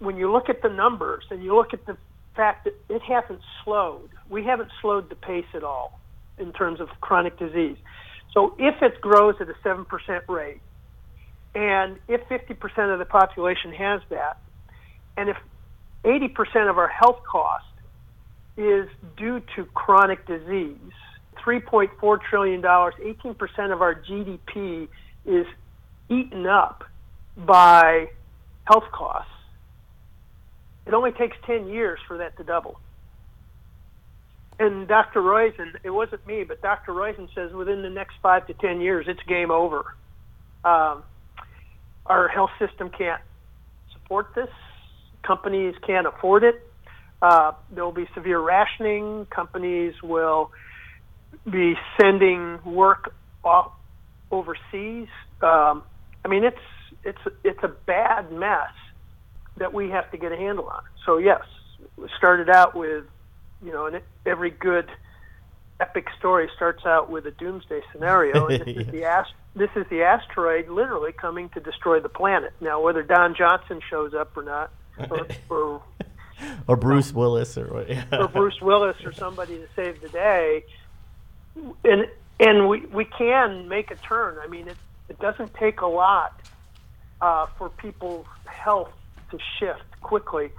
when 0.00 0.16
you 0.16 0.32
look 0.32 0.48
at 0.48 0.62
the 0.62 0.68
numbers 0.68 1.24
and 1.30 1.42
you 1.42 1.54
look 1.54 1.72
at 1.72 1.86
the 1.86 1.96
fact 2.34 2.64
that 2.64 2.74
it 2.88 3.02
hasn't 3.02 3.40
slowed, 3.64 4.10
we 4.28 4.44
haven't 4.44 4.70
slowed 4.80 5.08
the 5.08 5.14
pace 5.14 5.46
at 5.54 5.62
all 5.62 6.00
in 6.38 6.52
terms 6.52 6.80
of 6.80 6.88
chronic 7.00 7.38
disease. 7.38 7.76
So 8.32 8.54
if 8.58 8.82
it 8.82 9.00
grows 9.00 9.36
at 9.40 9.48
a 9.48 9.54
7% 9.64 9.86
rate, 10.28 10.60
and 11.54 11.98
if 12.08 12.20
50% 12.28 12.92
of 12.92 12.98
the 12.98 13.04
population 13.04 13.72
has 13.72 14.00
that, 14.10 14.38
and 15.16 15.28
if 15.28 15.36
80% 16.04 16.70
of 16.70 16.78
our 16.78 16.88
health 16.88 17.20
cost 17.30 17.64
is 18.56 18.88
due 19.16 19.42
to 19.56 19.64
chronic 19.74 20.26
disease, 20.26 20.76
$3.4 21.44 22.18
trillion, 22.28 22.62
18% 22.62 23.72
of 23.72 23.82
our 23.82 23.94
GDP 23.94 24.88
is 25.26 25.46
eaten 26.08 26.46
up 26.46 26.84
by 27.36 28.08
health 28.64 28.84
costs. 28.92 29.30
It 30.90 30.94
only 30.94 31.12
takes 31.12 31.36
10 31.46 31.68
years 31.68 32.00
for 32.08 32.18
that 32.18 32.36
to 32.38 32.44
double 32.44 32.80
and 34.60 34.86
Dr. 34.86 35.22
Roizen, 35.22 35.72
it 35.82 35.90
wasn't 35.90 36.24
me, 36.26 36.44
but 36.44 36.60
Dr. 36.60 36.92
Roizen 36.92 37.34
says 37.34 37.50
within 37.52 37.80
the 37.80 37.88
next 37.88 38.16
five 38.22 38.46
to 38.46 38.54
ten 38.54 38.82
years, 38.82 39.06
it's 39.08 39.22
game 39.26 39.50
over. 39.50 39.96
Um, 40.64 41.02
our 42.04 42.28
health 42.28 42.50
system 42.58 42.90
can't 42.90 43.22
support 43.94 44.34
this. 44.34 44.50
Companies 45.26 45.74
can't 45.86 46.06
afford 46.06 46.44
it. 46.44 46.62
Uh, 47.22 47.52
there 47.74 47.84
will 47.84 47.92
be 47.92 48.06
severe 48.14 48.38
rationing. 48.38 49.26
Companies 49.34 49.94
will 50.02 50.50
be 51.50 51.74
sending 51.98 52.58
work 52.62 53.14
off 53.42 53.72
overseas. 54.30 55.08
Um, 55.40 55.82
I 56.22 56.28
mean, 56.28 56.44
it's 56.44 56.60
it's 57.02 57.36
it's 57.42 57.62
a 57.62 57.68
bad 57.86 58.30
mess 58.30 58.72
that 59.60 59.72
we 59.74 59.90
have 59.90 60.10
to 60.10 60.16
get 60.16 60.32
a 60.32 60.36
handle 60.36 60.66
on. 60.66 60.82
So 61.06 61.18
yes, 61.18 61.42
we 61.96 62.08
started 62.16 62.50
out 62.50 62.74
with 62.74 63.04
you 63.62 63.72
know, 63.72 63.86
and 63.86 64.00
every 64.26 64.50
good 64.50 64.90
epic 65.80 66.06
story 66.18 66.48
starts 66.56 66.84
out 66.86 67.10
with 67.10 67.26
a 67.26 67.30
doomsday 67.30 67.82
scenario. 67.92 68.46
And 68.46 68.64
this, 68.64 68.76
is 68.86 68.86
the 68.90 69.04
ast- 69.04 69.34
this 69.54 69.70
is 69.76 69.84
the 69.90 70.02
asteroid 70.02 70.68
literally 70.68 71.12
coming 71.12 71.50
to 71.50 71.60
destroy 71.60 72.00
the 72.00 72.08
planet. 72.08 72.52
Now, 72.60 72.80
whether 72.80 73.02
Don 73.02 73.34
Johnson 73.34 73.80
shows 73.88 74.14
up 74.14 74.36
or 74.36 74.42
not, 74.42 74.72
or, 75.10 75.26
or, 75.50 75.82
or 76.66 76.76
Bruce 76.76 77.12
Willis, 77.12 77.58
or 77.58 77.84
yeah. 77.86 78.04
or 78.12 78.28
Bruce 78.28 78.60
Willis, 78.62 78.96
or 79.04 79.12
somebody 79.12 79.58
to 79.58 79.68
save 79.76 80.00
the 80.00 80.08
day, 80.08 80.64
and 81.84 82.06
and 82.38 82.66
we 82.66 82.80
we 82.86 83.04
can 83.04 83.68
make 83.68 83.90
a 83.90 83.96
turn. 83.96 84.38
I 84.42 84.46
mean, 84.46 84.68
it 84.68 84.76
it 85.10 85.18
doesn't 85.18 85.52
take 85.54 85.82
a 85.82 85.86
lot 85.86 86.40
uh, 87.20 87.46
for 87.58 87.68
people's 87.68 88.26
health 88.46 88.92
to 89.30 89.38
shift 89.58 90.00
quickly, 90.00 90.50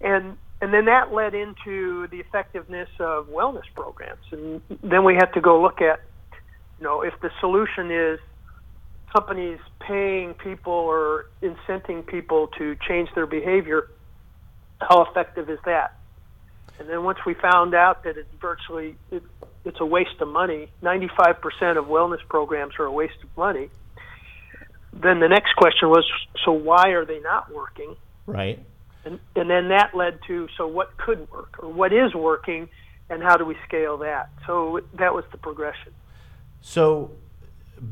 and 0.00 0.36
and 0.60 0.72
then 0.72 0.86
that 0.86 1.12
led 1.12 1.34
into 1.34 2.06
the 2.08 2.20
effectiveness 2.20 2.88
of 2.98 3.26
wellness 3.28 3.64
programs. 3.74 4.24
And 4.30 4.62
then 4.82 5.04
we 5.04 5.14
had 5.14 5.32
to 5.34 5.40
go 5.40 5.60
look 5.60 5.82
at, 5.82 6.00
you 6.78 6.84
know, 6.84 7.02
if 7.02 7.12
the 7.20 7.30
solution 7.40 7.90
is 7.90 8.18
companies 9.14 9.58
paying 9.80 10.32
people 10.34 10.72
or 10.72 11.26
incenting 11.42 12.06
people 12.06 12.48
to 12.58 12.76
change 12.88 13.10
their 13.14 13.26
behavior, 13.26 13.88
how 14.80 15.02
effective 15.02 15.50
is 15.50 15.58
that? 15.66 15.98
And 16.78 16.88
then 16.88 17.04
once 17.04 17.18
we 17.26 17.34
found 17.34 17.74
out 17.74 18.04
that 18.04 18.16
it's 18.16 18.28
virtually 18.40 18.96
it, 19.10 19.22
it's 19.64 19.80
a 19.80 19.86
waste 19.86 20.20
of 20.20 20.28
money, 20.28 20.68
95% 20.82 21.78
of 21.78 21.86
wellness 21.86 22.18
programs 22.28 22.74
are 22.78 22.84
a 22.84 22.92
waste 22.92 23.22
of 23.22 23.28
money. 23.36 23.68
Then 25.02 25.20
the 25.20 25.28
next 25.28 25.54
question 25.56 25.88
was, 25.88 26.08
so 26.44 26.52
why 26.52 26.90
are 26.90 27.04
they 27.04 27.20
not 27.20 27.52
working? 27.52 27.96
Right. 28.26 28.64
And, 29.04 29.18
and 29.36 29.50
then 29.50 29.68
that 29.68 29.94
led 29.94 30.18
to 30.28 30.48
so 30.56 30.66
what 30.66 30.96
could 30.96 31.30
work 31.30 31.56
or 31.58 31.70
what 31.70 31.92
is 31.92 32.14
working 32.14 32.68
and 33.10 33.22
how 33.22 33.36
do 33.36 33.44
we 33.44 33.56
scale 33.66 33.98
that? 33.98 34.30
So 34.46 34.80
that 34.94 35.14
was 35.14 35.24
the 35.30 35.38
progression. 35.38 35.92
So 36.60 37.10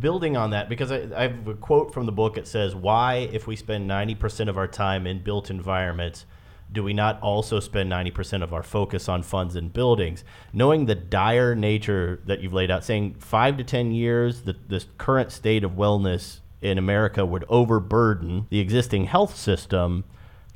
building 0.01 0.37
on 0.37 0.51
that, 0.51 0.69
because 0.69 0.91
I, 0.91 1.09
I 1.15 1.23
have 1.23 1.47
a 1.47 1.55
quote 1.55 1.93
from 1.93 2.07
the 2.07 2.13
book, 2.13 2.37
it 2.37 2.47
says, 2.47 2.75
Why, 2.75 3.29
if 3.33 3.47
we 3.47 3.57
spend 3.57 3.91
90% 3.91 4.49
of 4.49 4.57
our 4.57 4.69
time 4.69 5.07
in 5.07 5.23
built 5.23 5.51
environments, 5.51 6.25
do 6.71 6.83
we 6.83 6.95
not 6.95 7.21
also 7.21 7.61
spend 7.61 7.93
90% 7.93 8.43
of 8.43 8.55
our 8.55 8.63
focus 8.63 9.09
on 9.09 9.23
funds 9.23 9.57
and 9.57 9.73
buildings? 9.73 10.25
Knowing 10.55 10.87
the 10.87 10.95
dire 10.95 11.55
nature 11.55 12.21
that 12.25 12.41
you've 12.41 12.55
laid 12.55 12.71
out, 12.71 12.83
saying 12.83 13.17
five 13.19 13.59
to 13.59 13.65
10 13.65 13.93
years, 13.93 14.43
the, 14.43 14.57
the 14.69 14.83
current 14.97 15.31
state 15.31 15.65
of 15.65 15.73
wellness 15.73 16.39
in 16.63 16.79
America 16.79 17.27
would 17.27 17.45
overburden 17.49 18.47
the 18.51 18.61
existing 18.61 19.05
health 19.05 19.37
system 19.37 20.05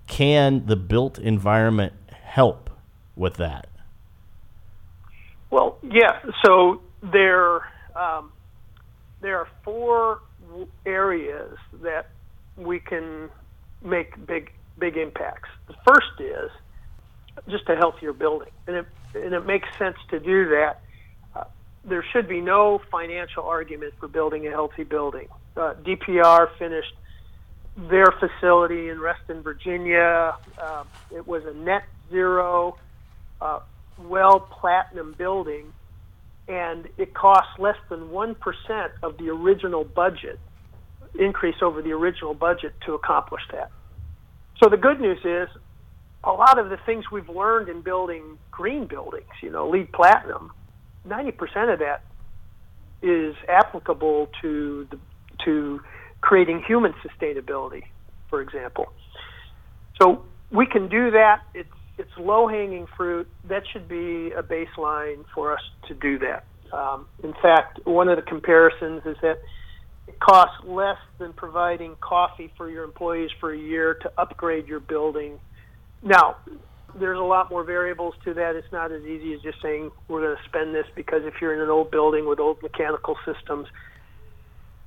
can 0.06 0.66
the 0.66 0.76
built 0.76 1.18
environment 1.18 1.92
help 2.10 2.70
with 3.16 3.34
that? 3.36 3.68
Well, 5.50 5.78
yeah. 5.82 6.20
So 6.44 6.80
there, 7.02 7.56
um, 7.94 8.32
there 9.20 9.38
are 9.38 9.48
four 9.64 10.20
areas 10.84 11.56
that 11.82 12.08
we 12.56 12.78
can 12.78 13.28
make 13.82 14.26
big, 14.26 14.52
big 14.78 14.96
impacts. 14.96 15.48
The 15.66 15.74
first 15.86 16.20
is 16.20 16.50
just 17.48 17.68
a 17.68 17.76
healthier 17.76 18.12
building, 18.12 18.50
and 18.66 18.76
it, 18.76 18.86
and 19.14 19.34
it 19.34 19.46
makes 19.46 19.68
sense 19.78 19.96
to 20.10 20.18
do 20.18 20.48
that. 20.50 20.80
Uh, 21.34 21.44
there 21.84 22.04
should 22.12 22.28
be 22.28 22.40
no 22.40 22.80
financial 22.90 23.44
argument 23.44 23.94
for 24.00 24.08
building 24.08 24.46
a 24.46 24.50
healthy 24.50 24.84
building. 24.84 25.28
Uh, 25.56 25.74
DPR 25.84 26.48
finished 26.58 26.94
their 27.76 28.06
facility 28.18 28.88
in 28.88 29.00
Reston, 29.00 29.42
Virginia. 29.42 30.36
Uh, 30.58 30.84
it 31.14 31.26
was 31.26 31.44
a 31.44 31.54
net 31.54 31.84
zero, 32.10 32.76
uh, 33.40 33.60
well 33.98 34.40
platinum 34.40 35.14
building, 35.16 35.72
and 36.48 36.88
it 36.96 37.14
cost 37.14 37.48
less 37.58 37.76
than 37.88 38.08
1% 38.08 38.36
of 39.02 39.18
the 39.18 39.28
original 39.28 39.84
budget, 39.84 40.38
increase 41.18 41.56
over 41.62 41.82
the 41.82 41.92
original 41.92 42.34
budget 42.34 42.74
to 42.86 42.94
accomplish 42.94 43.42
that. 43.52 43.70
So 44.62 44.68
the 44.68 44.76
good 44.76 45.00
news 45.00 45.18
is 45.24 45.48
a 46.24 46.32
lot 46.32 46.58
of 46.58 46.70
the 46.70 46.78
things 46.78 47.10
we've 47.10 47.28
learned 47.28 47.68
in 47.68 47.82
building 47.82 48.38
green 48.50 48.86
buildings, 48.86 49.28
you 49.42 49.50
know, 49.50 49.68
LEED 49.68 49.92
platinum, 49.92 50.50
90% 51.06 51.72
of 51.72 51.78
that 51.80 52.02
is 53.02 53.36
applicable 53.48 54.28
to 54.42 54.86
the, 54.90 54.98
to 55.44 55.80
creating 56.20 56.62
human 56.66 56.94
sustainability, 57.04 57.82
for 58.28 58.40
example. 58.40 58.86
So 60.00 60.24
we 60.50 60.66
can 60.66 60.88
do 60.88 61.10
that. 61.12 61.42
It's 61.54 61.68
it's 61.98 62.10
low 62.18 62.46
hanging 62.46 62.86
fruit. 62.96 63.26
That 63.48 63.62
should 63.72 63.88
be 63.88 64.30
a 64.32 64.42
baseline 64.42 65.24
for 65.34 65.52
us 65.52 65.62
to 65.88 65.94
do 65.94 66.18
that. 66.18 66.44
Um, 66.70 67.06
in 67.22 67.32
fact, 67.40 67.80
one 67.86 68.08
of 68.08 68.16
the 68.16 68.22
comparisons 68.22 69.02
is 69.06 69.16
that 69.22 69.38
it 70.06 70.20
costs 70.20 70.56
less 70.64 70.98
than 71.18 71.32
providing 71.32 71.96
coffee 72.00 72.52
for 72.56 72.68
your 72.68 72.84
employees 72.84 73.30
for 73.40 73.52
a 73.52 73.58
year 73.58 73.94
to 74.02 74.12
upgrade 74.18 74.66
your 74.66 74.80
building. 74.80 75.40
Now, 76.02 76.36
there's 76.98 77.18
a 77.18 77.22
lot 77.22 77.50
more 77.50 77.64
variables 77.64 78.14
to 78.24 78.34
that. 78.34 78.56
It's 78.56 78.70
not 78.72 78.92
as 78.92 79.02
easy 79.02 79.34
as 79.34 79.40
just 79.40 79.60
saying 79.62 79.90
we're 80.08 80.22
going 80.22 80.36
to 80.36 80.48
spend 80.48 80.74
this 80.74 80.86
because 80.94 81.22
if 81.24 81.34
you're 81.40 81.54
in 81.54 81.60
an 81.60 81.70
old 81.70 81.90
building 81.90 82.28
with 82.28 82.40
old 82.40 82.62
mechanical 82.62 83.16
systems, 83.24 83.68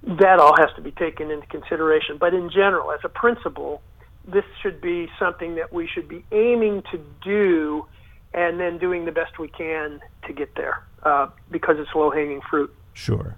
that 0.03 0.39
all 0.39 0.55
has 0.57 0.69
to 0.75 0.81
be 0.81 0.91
taken 0.91 1.31
into 1.31 1.45
consideration. 1.47 2.17
But 2.17 2.33
in 2.33 2.49
general, 2.49 2.91
as 2.91 2.99
a 3.03 3.09
principle, 3.09 3.81
this 4.25 4.45
should 4.62 4.81
be 4.81 5.09
something 5.19 5.55
that 5.55 5.73
we 5.73 5.88
should 5.88 6.07
be 6.07 6.23
aiming 6.31 6.83
to 6.91 6.99
do 7.23 7.85
and 8.33 8.59
then 8.59 8.77
doing 8.77 9.05
the 9.05 9.12
best 9.12 9.39
we 9.39 9.47
can 9.47 9.99
to 10.27 10.33
get 10.33 10.55
there 10.55 10.83
uh, 11.03 11.27
because 11.51 11.77
it's 11.79 11.93
low 11.95 12.12
hanging 12.12 12.41
fruit. 12.49 12.73
Sure. 12.93 13.35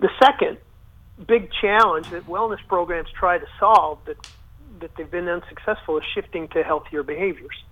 The 0.00 0.10
second 0.22 0.58
big 1.26 1.50
challenge 1.60 2.10
that 2.10 2.26
wellness 2.26 2.64
programs 2.66 3.08
try 3.18 3.38
to 3.38 3.46
solve 3.58 3.98
that 4.06 4.16
that 4.80 4.90
they've 4.96 5.10
been 5.10 5.28
unsuccessful 5.28 5.98
is 5.98 6.04
shifting 6.14 6.48
to 6.48 6.62
healthier 6.64 7.04
behaviors. 7.04 7.62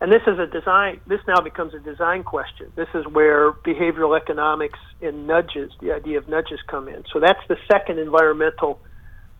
And 0.00 0.12
this 0.12 0.22
is 0.26 0.38
a 0.38 0.46
design. 0.46 1.00
This 1.06 1.20
now 1.26 1.40
becomes 1.40 1.72
a 1.72 1.78
design 1.78 2.24
question. 2.24 2.72
This 2.76 2.88
is 2.94 3.06
where 3.06 3.52
behavioral 3.52 4.18
economics 4.20 4.78
and 5.00 5.26
nudges, 5.26 5.72
the 5.80 5.92
idea 5.92 6.18
of 6.18 6.28
nudges, 6.28 6.58
come 6.66 6.88
in. 6.88 7.04
So 7.12 7.20
that's 7.20 7.40
the 7.48 7.56
second 7.70 7.98
environmental 7.98 8.80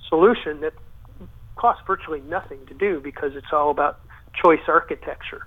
solution 0.08 0.60
that 0.60 0.72
costs 1.56 1.82
virtually 1.86 2.20
nothing 2.22 2.64
to 2.66 2.74
do 2.74 3.00
because 3.00 3.32
it's 3.34 3.52
all 3.52 3.70
about 3.70 4.00
choice 4.42 4.60
architecture. 4.68 5.46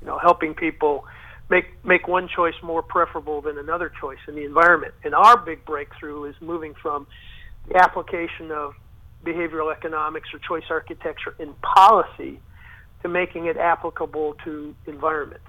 You 0.00 0.06
know, 0.06 0.18
helping 0.18 0.54
people 0.54 1.04
make 1.48 1.66
make 1.84 2.06
one 2.06 2.28
choice 2.28 2.54
more 2.62 2.82
preferable 2.82 3.40
than 3.40 3.58
another 3.58 3.90
choice 4.00 4.18
in 4.28 4.34
the 4.34 4.44
environment. 4.44 4.94
And 5.04 5.14
our 5.14 5.38
big 5.38 5.64
breakthrough 5.64 6.24
is 6.24 6.34
moving 6.40 6.74
from 6.80 7.06
the 7.68 7.76
application 7.76 8.50
of 8.50 8.74
behavioral 9.24 9.74
economics 9.74 10.28
or 10.32 10.38
choice 10.38 10.68
architecture 10.70 11.34
in 11.38 11.54
policy 11.54 12.40
to 13.06 13.12
making 13.12 13.46
it 13.46 13.56
applicable 13.56 14.34
to 14.44 14.74
environments. 14.86 15.44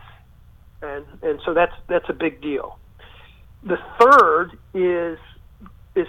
And 0.82 1.06
and 1.24 1.40
so 1.46 1.54
that's 1.54 1.74
that's 1.90 2.10
a 2.10 2.14
big 2.14 2.42
deal. 2.42 2.78
The 3.64 3.78
third 4.00 4.52
is 4.74 5.18
is 5.96 6.08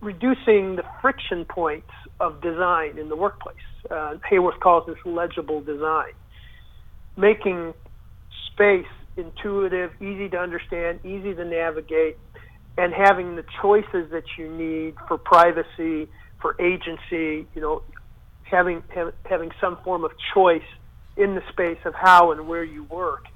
reducing 0.00 0.76
the 0.76 0.84
friction 1.00 1.44
points 1.44 1.92
of 2.18 2.40
design 2.42 2.98
in 2.98 3.08
the 3.08 3.16
workplace. 3.16 3.56
Uh, 3.90 4.16
Haworth 4.28 4.58
calls 4.60 4.86
this 4.86 4.98
legible 5.04 5.60
design, 5.60 6.12
making 7.16 7.72
space 8.52 8.86
intuitive, 9.16 9.90
easy 10.02 10.28
to 10.28 10.36
understand, 10.36 10.98
easy 11.04 11.34
to 11.34 11.44
navigate, 11.44 12.18
and 12.76 12.92
having 12.92 13.36
the 13.36 13.44
choices 13.62 14.10
that 14.10 14.24
you 14.36 14.50
need 14.50 14.94
for 15.06 15.16
privacy, 15.16 16.08
for 16.40 16.60
agency, 16.60 17.46
you 17.54 17.60
know, 17.60 17.82
having 18.50 18.82
having 19.24 19.50
some 19.60 19.78
form 19.84 20.04
of 20.04 20.12
choice 20.34 20.62
in 21.16 21.34
the 21.34 21.42
space 21.50 21.78
of 21.84 21.94
how 21.94 22.32
and 22.32 22.48
where 22.48 22.64
you 22.64 22.84
work. 22.84 23.26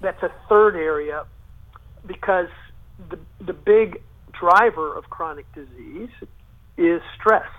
That's 0.00 0.22
a 0.22 0.32
third 0.48 0.76
area 0.76 1.24
because 2.06 2.48
the 3.10 3.18
the 3.44 3.52
big 3.52 4.00
driver 4.32 4.96
of 4.96 5.10
chronic 5.10 5.46
disease 5.54 6.10
is 6.76 7.00
stress. 7.18 7.50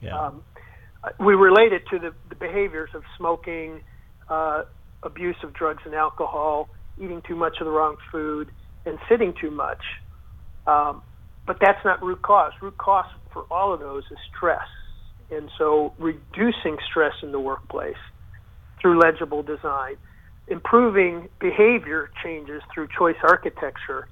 Yeah. 0.00 0.18
Um, 0.18 0.42
we 1.20 1.34
relate 1.34 1.72
it 1.72 1.82
to 1.90 1.98
the, 1.98 2.12
the 2.28 2.34
behaviors 2.34 2.90
of 2.94 3.02
smoking, 3.16 3.82
uh, 4.28 4.64
abuse 5.02 5.36
of 5.42 5.52
drugs 5.52 5.82
and 5.84 5.94
alcohol, 5.94 6.68
eating 6.98 7.22
too 7.22 7.36
much 7.36 7.58
of 7.60 7.66
the 7.66 7.70
wrong 7.70 7.96
food, 8.10 8.50
and 8.84 8.98
sitting 9.08 9.34
too 9.40 9.50
much. 9.50 9.82
Um, 10.66 11.02
but 11.46 11.58
that's 11.60 11.82
not 11.84 12.02
root 12.02 12.22
cause. 12.22 12.52
Root 12.60 12.76
cause 12.78 13.06
for 13.32 13.44
all 13.50 13.72
of 13.72 13.80
those 13.80 14.04
is 14.10 14.18
stress. 14.36 14.66
And 15.30 15.50
so 15.58 15.92
reducing 15.98 16.78
stress 16.90 17.14
in 17.22 17.32
the 17.32 17.40
workplace 17.40 17.96
through 18.80 19.00
legible 19.00 19.42
design, 19.42 19.96
improving 20.46 21.28
behavior 21.40 22.10
changes 22.22 22.62
through 22.72 22.88
choice 22.96 23.16
architecture. 23.22 24.08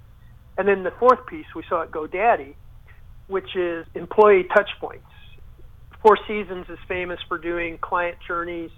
And 0.59 0.69
then 0.69 0.83
the 0.83 0.93
fourth 0.99 1.27
piece 1.27 1.47
we 1.55 1.63
saw 1.69 1.83
at 1.83 1.91
GoDaddy, 1.91 2.55
which 3.29 3.57
is 3.57 3.87
employee 3.95 4.45
touch 4.55 4.71
points. 4.81 5.07
Four 6.03 6.19
Seasons 6.29 6.67
is 6.69 6.79
famous 6.87 7.19
for 7.29 7.39
doing 7.39 7.79
client 7.79 8.19
journeys. 8.27 8.71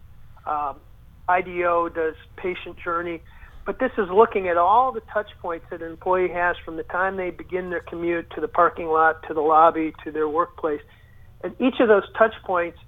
Um, 0.47 0.77
IDEO 1.29 1.89
does 1.89 2.15
patient 2.37 2.77
journey. 2.83 3.21
But 3.67 3.79
this 3.79 3.91
is 3.99 4.09
looking 4.11 4.49
at 4.49 4.57
all 4.57 4.93
the 4.93 5.03
touch 5.13 5.29
points 5.43 5.67
that 5.71 5.83
an 5.83 5.91
employee 5.91 6.31
has 6.33 6.57
from 6.65 6.77
the 6.77 6.85
time 6.85 7.19
they 7.19 7.29
begin 7.29 7.69
their 7.69 7.81
commute 7.81 8.31
to 8.35 8.41
the 8.41 8.49
parking 8.49 8.87
lot, 8.87 9.23
to 9.29 9.35
the 9.35 9.43
lobby, 9.43 9.93
to 10.05 10.11
their 10.11 10.27
workplace. 10.27 10.81
And 11.43 11.55
each 11.61 11.81
of 11.81 11.89
those 11.89 12.05
touch 12.17 12.35
points 12.45 12.79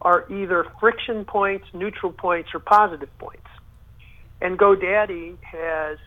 are 0.00 0.30
either 0.32 0.64
friction 0.80 1.24
points, 1.24 1.66
neutral 1.72 2.12
points, 2.12 2.50
or 2.54 2.60
positive 2.60 3.16
points. 3.18 3.46
And 4.40 4.58
GoDaddy 4.58 5.36
has 5.42 5.98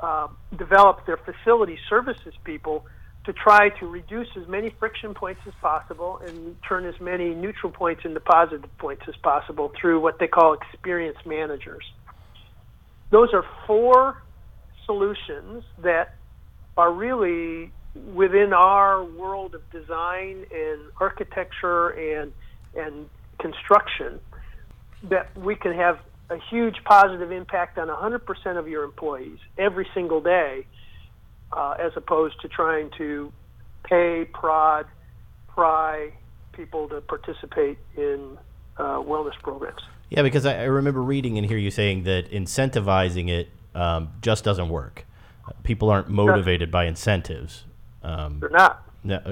uh, 0.00 0.28
developed 0.56 1.06
their 1.06 1.16
facility 1.18 1.78
services 1.88 2.34
people 2.44 2.84
to 3.24 3.32
try 3.32 3.68
to 3.68 3.86
reduce 3.86 4.28
as 4.40 4.48
many 4.48 4.70
friction 4.78 5.14
points 5.14 5.40
as 5.46 5.52
possible 5.60 6.18
and 6.26 6.56
turn 6.66 6.86
as 6.86 6.98
many 7.00 7.34
neutral 7.34 7.70
points 7.70 8.02
into 8.04 8.20
positive 8.20 8.70
points 8.78 9.02
as 9.06 9.14
possible 9.16 9.70
through 9.78 10.00
what 10.00 10.18
they 10.18 10.26
call 10.26 10.54
experience 10.54 11.18
managers. 11.26 11.84
Those 13.10 13.32
are 13.34 13.44
four 13.66 14.22
solutions 14.86 15.62
that 15.82 16.14
are 16.76 16.92
really 16.92 17.70
within 18.14 18.52
our 18.52 19.04
world 19.04 19.54
of 19.54 19.70
design 19.70 20.44
and 20.52 20.80
architecture 21.00 21.88
and 21.88 22.32
and 22.74 23.08
construction 23.38 24.20
that 25.04 25.36
we 25.36 25.54
can 25.54 25.72
have 25.72 25.98
a 26.30 26.38
huge 26.50 26.76
positive 26.84 27.32
impact 27.32 27.78
on 27.78 27.88
100% 27.88 28.58
of 28.58 28.68
your 28.68 28.84
employees 28.84 29.38
every 29.56 29.88
single 29.94 30.20
day 30.20 30.66
uh, 31.52 31.76
as 31.78 31.92
opposed 31.96 32.40
to 32.42 32.48
trying 32.48 32.90
to 32.98 33.32
pay, 33.84 34.26
prod, 34.32 34.86
pry 35.48 36.12
people 36.52 36.88
to 36.88 37.00
participate 37.00 37.78
in 37.96 38.36
uh, 38.76 38.98
wellness 38.98 39.38
programs. 39.42 39.80
Yeah, 40.10 40.22
because 40.22 40.44
I, 40.44 40.60
I, 40.60 40.64
remember 40.64 41.02
reading 41.02 41.38
and 41.38 41.46
hear 41.46 41.56
you 41.56 41.70
saying 41.70 42.04
that 42.04 42.30
incentivizing 42.30 43.28
it 43.28 43.48
um, 43.74 44.10
just 44.20 44.44
doesn't 44.44 44.68
work. 44.68 45.06
People 45.62 45.90
aren't 45.90 46.08
motivated 46.08 46.70
by 46.70 46.84
incentives. 46.84 47.64
Um, 48.02 48.40
They're 48.40 48.50
not. 48.50 48.84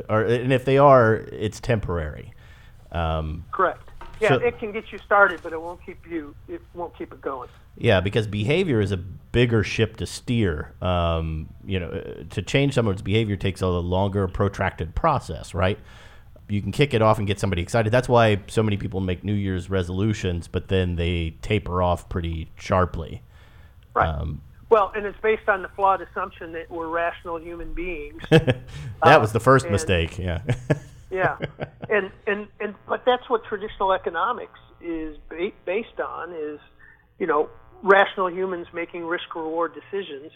Or, 0.09 0.22
and 0.22 0.52
if 0.52 0.64
they 0.64 0.79
are, 0.79 1.14
it's 1.14 1.61
temporary. 1.61 2.33
Um, 2.92 3.44
Correct. 3.52 3.90
Yeah, 4.20 4.31
so, 4.31 4.35
it 4.37 4.59
can 4.59 4.72
get 4.72 4.92
you 4.92 4.98
started, 4.98 5.40
but 5.42 5.52
it 5.52 5.61
won't 5.61 5.85
keep 5.85 6.07
you. 6.09 6.35
It 6.48 6.62
won't 6.72 6.96
keep 6.96 7.12
it 7.12 7.20
going. 7.20 7.50
Yeah, 7.76 8.00
because 8.00 8.26
behavior 8.26 8.81
is 8.81 8.90
a 8.92 8.96
bigger 8.96 9.62
ship 9.62 9.96
to 9.98 10.07
steer. 10.07 10.72
Um, 10.81 11.50
you 11.66 11.79
know, 11.79 11.88
uh, 11.88 12.24
to 12.31 12.40
change 12.40 12.72
someone's 12.72 13.02
behavior 13.02 13.37
takes 13.37 13.61
a 13.61 13.66
longer, 13.66 14.26
protracted 14.29 14.94
process, 14.94 15.52
right? 15.52 15.79
You 16.48 16.62
can 16.62 16.72
kick 16.72 16.94
it 16.94 17.02
off 17.02 17.18
and 17.18 17.26
get 17.26 17.38
somebody 17.38 17.61
excited. 17.61 17.92
That's 17.92 18.09
why 18.09 18.40
so 18.46 18.62
many 18.62 18.79
people 18.79 19.00
make 19.00 19.24
New 19.24 19.35
Year's 19.35 19.68
resolutions, 19.68 20.48
but 20.48 20.68
then 20.68 20.96
they 20.96 21.37
taper 21.42 21.83
off 21.83 22.09
pretty 22.09 22.50
sharply. 22.57 23.22
Right. 23.94 24.09
Um, 24.09 24.40
well, 24.68 24.92
and 24.94 25.07
it's 25.07 25.18
based 25.22 25.48
on 25.48 25.62
the 25.62 25.68
flawed 25.68 26.00
assumption 26.00 26.52
that 26.52 26.70
we're 26.70 26.88
rational 26.88 27.40
human 27.40 27.72
beings. 27.72 28.22
that 28.31 28.64
uh, 29.02 29.20
was 29.20 29.33
the 29.33 29.40
first 29.40 29.70
mistake. 29.70 30.18
Yeah. 30.18 30.42
yeah, 31.11 31.38
and 31.88 32.11
and 32.26 32.48
and 32.61 32.74
but 32.88 33.05
that's 33.05 33.29
what 33.29 33.44
traditional 33.44 33.92
economics 33.92 34.59
is 34.81 35.16
ba- 35.29 35.52
based 35.64 36.00
on 36.00 36.33
is, 36.33 36.59
you 37.18 37.26
know, 37.26 37.48
rational 37.83 38.31
humans 38.31 38.66
making 38.74 39.05
risk 39.05 39.35
reward 39.35 39.72
decisions. 39.74 40.33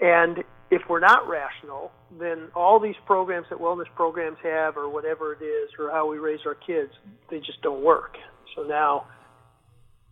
And 0.00 0.44
if 0.70 0.82
we're 0.88 1.00
not 1.00 1.28
rational, 1.28 1.92
then 2.18 2.48
all 2.54 2.80
these 2.80 2.96
programs 3.06 3.46
that 3.50 3.58
wellness 3.58 3.86
programs 3.94 4.38
have, 4.42 4.76
or 4.76 4.88
whatever 4.88 5.32
it 5.32 5.42
is, 5.42 5.70
or 5.78 5.90
how 5.90 6.08
we 6.08 6.18
raise 6.18 6.40
our 6.44 6.54
kids, 6.54 6.92
they 7.30 7.38
just 7.38 7.62
don't 7.62 7.82
work. 7.82 8.16
So 8.54 8.62
now, 8.62 9.06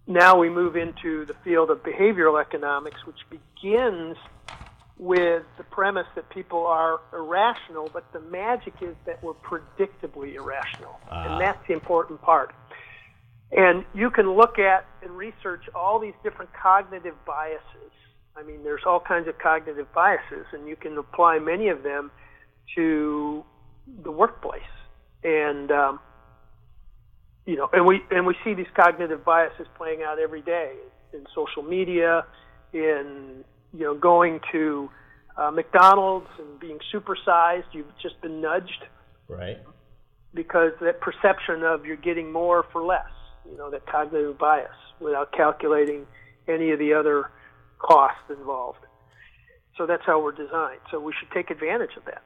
now 0.06 0.38
we 0.38 0.50
move 0.50 0.76
into 0.76 1.24
the 1.24 1.34
field 1.44 1.70
of 1.70 1.82
behavioral 1.82 2.40
economics, 2.40 3.04
which 3.06 3.18
begins 3.30 4.16
with 4.96 5.42
the 5.58 5.64
premise 5.64 6.06
that 6.14 6.28
people 6.30 6.66
are 6.66 7.00
irrational, 7.12 7.90
but 7.92 8.04
the 8.12 8.20
magic 8.20 8.74
is 8.80 8.94
that 9.06 9.22
we're 9.22 9.32
predictably 9.32 10.34
irrational. 10.34 11.00
Uh. 11.10 11.24
And 11.24 11.34
ah. 11.34 11.38
that's 11.38 11.66
the 11.66 11.74
important 11.74 12.20
part. 12.22 12.54
And 13.50 13.84
you 13.94 14.10
can 14.10 14.32
look 14.32 14.58
at 14.58 14.86
and 15.02 15.10
research 15.16 15.64
all 15.74 15.98
these 15.98 16.14
different 16.22 16.50
cognitive 16.52 17.14
biases 17.24 17.92
I 18.36 18.42
mean, 18.42 18.64
there's 18.64 18.82
all 18.84 19.00
kinds 19.00 19.28
of 19.28 19.38
cognitive 19.38 19.92
biases, 19.92 20.46
and 20.52 20.66
you 20.66 20.76
can 20.76 20.98
apply 20.98 21.38
many 21.38 21.68
of 21.68 21.82
them 21.82 22.10
to 22.74 23.44
the 24.02 24.10
workplace. 24.10 24.62
And 25.22 25.70
um, 25.70 26.00
you 27.46 27.56
know, 27.56 27.68
and 27.72 27.86
we 27.86 28.02
and 28.10 28.26
we 28.26 28.34
see 28.42 28.54
these 28.54 28.66
cognitive 28.74 29.24
biases 29.24 29.66
playing 29.76 30.02
out 30.02 30.18
every 30.18 30.40
day 30.40 30.72
in 31.12 31.26
social 31.34 31.62
media, 31.62 32.24
in 32.72 33.44
you 33.72 33.84
know, 33.84 33.94
going 33.94 34.40
to 34.52 34.90
uh, 35.36 35.50
McDonald's 35.50 36.28
and 36.38 36.58
being 36.58 36.78
supersized. 36.92 37.64
You've 37.72 37.86
just 38.02 38.20
been 38.22 38.40
nudged, 38.40 38.84
right? 39.28 39.58
Because 40.32 40.72
that 40.80 41.00
perception 41.00 41.62
of 41.62 41.84
you're 41.84 41.96
getting 41.96 42.32
more 42.32 42.64
for 42.72 42.82
less, 42.82 43.10
you 43.50 43.56
know, 43.56 43.70
that 43.70 43.86
cognitive 43.86 44.38
bias, 44.38 44.70
without 45.00 45.32
calculating 45.32 46.06
any 46.48 46.70
of 46.70 46.78
the 46.78 46.94
other 46.94 47.30
costs 47.78 48.30
involved. 48.30 48.78
So 49.76 49.86
that's 49.86 50.02
how 50.06 50.22
we're 50.22 50.32
designed. 50.32 50.80
So 50.90 51.00
we 51.00 51.12
should 51.18 51.30
take 51.32 51.50
advantage 51.50 51.96
of 51.96 52.04
that. 52.04 52.22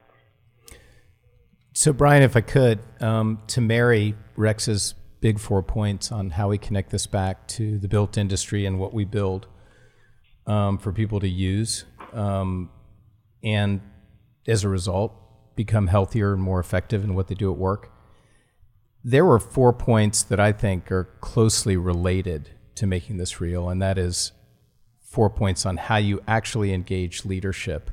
So, 1.73 1.93
Brian, 1.93 2.23
if 2.23 2.35
I 2.35 2.41
could, 2.41 2.79
um, 2.99 3.39
to 3.47 3.61
marry 3.61 4.15
Rex's 4.35 4.93
big 5.21 5.39
four 5.39 5.61
points 5.61 6.11
on 6.11 6.31
how 6.31 6.49
we 6.49 6.57
connect 6.57 6.91
this 6.91 7.07
back 7.07 7.47
to 7.47 7.77
the 7.77 7.87
built 7.87 8.17
industry 8.17 8.65
and 8.65 8.79
what 8.79 8.93
we 8.93 9.05
build 9.05 9.47
um, 10.47 10.77
for 10.77 10.91
people 10.91 11.19
to 11.19 11.27
use, 11.27 11.85
um, 12.13 12.69
and 13.43 13.81
as 14.47 14.63
a 14.63 14.69
result, 14.69 15.13
become 15.55 15.87
healthier 15.87 16.33
and 16.33 16.41
more 16.41 16.59
effective 16.59 17.03
in 17.03 17.13
what 17.13 17.27
they 17.27 17.35
do 17.35 17.51
at 17.51 17.57
work. 17.57 17.91
There 19.03 19.25
were 19.25 19.39
four 19.39 19.73
points 19.73 20.23
that 20.23 20.39
I 20.39 20.51
think 20.51 20.91
are 20.91 21.09
closely 21.21 21.77
related 21.77 22.49
to 22.75 22.87
making 22.87 23.17
this 23.17 23.39
real, 23.39 23.69
and 23.69 23.81
that 23.81 23.97
is 23.97 24.31
four 25.01 25.29
points 25.29 25.65
on 25.65 25.77
how 25.77 25.97
you 25.97 26.21
actually 26.27 26.73
engage 26.73 27.25
leadership 27.25 27.91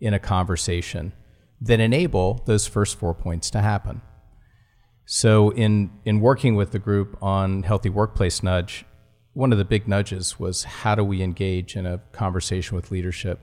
in 0.00 0.12
a 0.12 0.18
conversation 0.18 1.12
that 1.60 1.80
enable 1.80 2.42
those 2.46 2.66
first 2.66 2.98
four 2.98 3.14
points 3.14 3.50
to 3.50 3.60
happen. 3.60 4.02
So, 5.06 5.50
in, 5.50 5.90
in 6.04 6.20
working 6.20 6.54
with 6.54 6.70
the 6.70 6.78
group 6.78 7.18
on 7.22 7.62
Healthy 7.62 7.90
Workplace 7.90 8.42
Nudge, 8.42 8.86
one 9.34 9.52
of 9.52 9.58
the 9.58 9.64
big 9.64 9.86
nudges 9.86 10.38
was 10.38 10.64
how 10.64 10.94
do 10.94 11.04
we 11.04 11.20
engage 11.20 11.76
in 11.76 11.84
a 11.84 11.98
conversation 12.12 12.74
with 12.74 12.90
leadership 12.90 13.40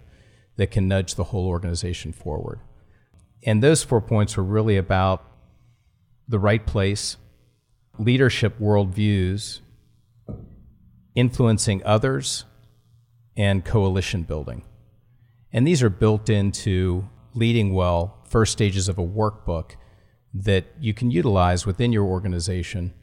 that 0.55 0.71
can 0.71 0.87
nudge 0.87 1.15
the 1.15 1.25
whole 1.25 1.47
organization 1.47 2.13
forward? 2.13 2.61
And 3.43 3.61
those 3.61 3.83
four 3.83 4.01
points 4.01 4.37
were 4.37 4.43
really 4.43 4.77
about 4.77 5.23
the 6.27 6.39
right 6.39 6.65
place, 6.65 7.17
leadership 7.99 8.57
worldviews, 8.59 9.59
influencing 11.13 11.83
others, 11.85 12.45
and 13.37 13.63
coalition 13.63 14.23
building. 14.23 14.63
And 15.53 15.67
these 15.67 15.83
are 15.83 15.89
built 15.89 16.29
into 16.29 17.07
leading 17.35 17.73
well, 17.73 18.17
first 18.27 18.53
stages 18.53 18.89
of 18.89 18.97
a 18.97 19.05
workbook 19.05 19.73
that 20.33 20.65
you 20.79 20.93
can 20.93 21.11
utilize 21.11 21.65
within 21.65 21.91
your 21.91 22.05
organization 22.05 22.93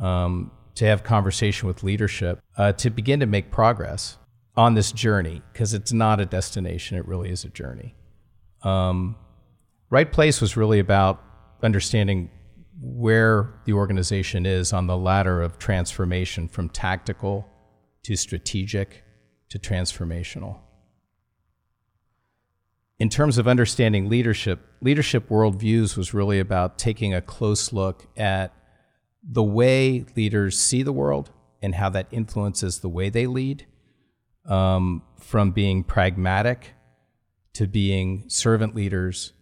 um, 0.00 0.50
to 0.74 0.84
have 0.84 1.04
conversation 1.04 1.68
with 1.68 1.82
leadership 1.82 2.40
uh, 2.56 2.72
to 2.72 2.90
begin 2.90 3.20
to 3.20 3.26
make 3.26 3.50
progress 3.50 4.16
on 4.56 4.74
this 4.74 4.92
journey 4.92 5.42
because 5.52 5.74
it's 5.74 5.92
not 5.92 6.20
a 6.20 6.26
destination, 6.26 6.98
it 6.98 7.06
really 7.06 7.30
is 7.30 7.44
a 7.44 7.48
journey. 7.48 7.94
Um, 8.62 9.16
right 9.90 10.10
place 10.10 10.40
was 10.40 10.56
really 10.56 10.78
about 10.78 11.22
understanding 11.62 12.30
where 12.80 13.54
the 13.64 13.72
organization 13.72 14.44
is 14.44 14.72
on 14.72 14.86
the 14.86 14.96
ladder 14.96 15.40
of 15.40 15.58
transformation 15.58 16.48
from 16.48 16.68
tactical 16.68 17.46
to 18.02 18.16
strategic 18.16 19.04
to 19.50 19.58
transformational. 19.58 20.58
In 23.02 23.08
terms 23.08 23.36
of 23.36 23.48
understanding 23.48 24.08
leadership, 24.08 24.60
leadership 24.80 25.28
worldviews 25.28 25.96
was 25.96 26.14
really 26.14 26.38
about 26.38 26.78
taking 26.78 27.12
a 27.12 27.20
close 27.20 27.72
look 27.72 28.06
at 28.16 28.54
the 29.24 29.42
way 29.42 30.06
leaders 30.14 30.56
see 30.56 30.84
the 30.84 30.92
world 30.92 31.32
and 31.60 31.74
how 31.74 31.88
that 31.88 32.06
influences 32.12 32.78
the 32.78 32.88
way 32.88 33.10
they 33.10 33.26
lead, 33.26 33.66
um, 34.46 35.02
from 35.18 35.50
being 35.50 35.82
pragmatic 35.82 36.74
to 37.54 37.66
being 37.66 38.22
servant 38.28 38.72
leaders 38.76 39.32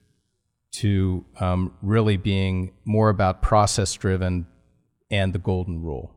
to 0.73 1.27
um, 1.39 1.75
really 1.83 2.17
being 2.17 2.73
more 2.87 3.11
about 3.11 3.43
process 3.43 3.93
driven 3.93 4.47
and 5.11 5.35
the 5.35 5.39
golden 5.39 5.83
rule. 5.83 6.15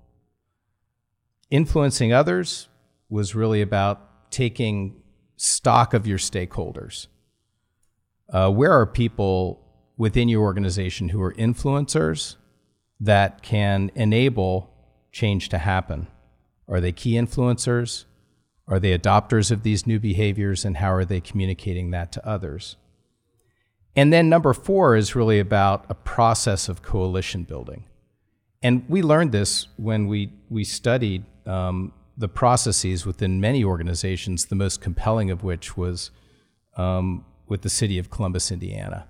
Influencing 1.50 2.14
others 2.14 2.70
was 3.10 3.36
really 3.36 3.62
about 3.62 4.32
taking 4.32 5.04
stock 5.36 5.94
of 5.94 6.08
your 6.08 6.18
stakeholders. 6.18 7.08
Uh, 8.30 8.50
where 8.50 8.72
are 8.72 8.86
people 8.86 9.60
within 9.98 10.30
your 10.30 10.44
organization 10.44 11.10
who 11.10 11.22
are 11.22 11.34
influencers 11.34 12.36
that 13.00 13.42
can 13.44 13.92
enable 13.96 14.70
change 15.12 15.50
to 15.50 15.58
happen? 15.58 16.08
Are 16.68 16.82
they 16.82 16.92
key 16.92 17.14
influencers? 17.14 18.06
Are 18.68 18.80
they 18.80 18.98
adopters 18.98 19.52
of 19.52 19.64
these 19.64 19.86
new 19.86 20.00
behaviors, 20.00 20.64
and 20.64 20.78
how 20.78 20.94
are 20.94 21.06
they 21.06 21.20
communicating 21.20 21.92
that 21.92 22.12
to 22.14 22.28
others? 22.28 22.78
And 23.96 24.12
then 24.12 24.30
number 24.30 24.54
four 24.54 24.96
is 24.96 25.16
really 25.16 25.40
about 25.40 25.86
a 25.90 25.94
process 25.94 26.70
of 26.70 26.82
coalition 26.82 27.44
building. 27.44 27.84
And 28.64 28.86
we 28.88 29.02
learned 29.02 29.34
this 29.34 29.68
when 29.78 30.08
we, 30.08 30.32
we 30.50 30.64
studied 30.64 31.26
um, 31.46 31.92
the 32.18 32.30
processes 32.30 33.06
within 33.06 33.42
many 33.42 33.64
organizations, 33.64 34.46
the 34.46 34.56
most 34.56 34.82
compelling 34.82 35.30
of 35.30 35.44
which 35.44 35.76
was 35.76 36.12
um, 36.78 37.26
with 37.54 37.62
the 37.62 37.70
city 37.70 38.00
of 38.00 38.10
Columbus, 38.10 38.52
Indiana, 38.52 39.06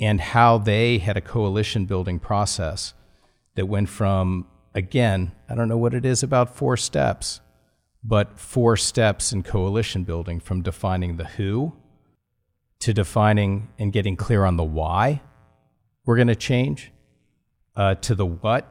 and 0.00 0.20
how 0.20 0.58
they 0.58 0.98
had 0.98 1.16
a 1.16 1.20
coalition 1.20 1.86
building 1.86 2.18
process 2.18 2.92
that 3.54 3.66
went 3.66 3.88
from, 3.88 4.48
again, 4.74 5.30
I 5.48 5.54
don't 5.54 5.68
know 5.68 5.78
what 5.78 5.94
it 5.94 6.04
is 6.04 6.24
about 6.24 6.56
four 6.56 6.76
steps, 6.76 7.40
but 8.02 8.36
four 8.36 8.76
steps 8.76 9.32
in 9.32 9.44
coalition 9.44 10.02
building 10.02 10.40
from 10.40 10.60
defining 10.60 11.18
the 11.18 11.24
who 11.24 11.72
to 12.80 12.92
defining 12.92 13.68
and 13.78 13.92
getting 13.92 14.16
clear 14.16 14.44
on 14.44 14.56
the 14.56 14.64
why 14.64 15.22
we're 16.04 16.16
going 16.16 16.26
to 16.26 16.34
change, 16.34 16.90
uh, 17.76 17.94
to 17.94 18.16
the 18.16 18.26
what, 18.26 18.66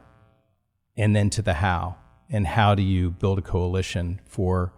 and 0.98 1.16
then 1.16 1.30
to 1.30 1.40
the 1.40 1.54
how. 1.54 1.96
And 2.28 2.46
how 2.46 2.74
do 2.74 2.82
you 2.82 3.10
build 3.10 3.38
a 3.38 3.42
coalition 3.42 4.20
for 4.26 4.74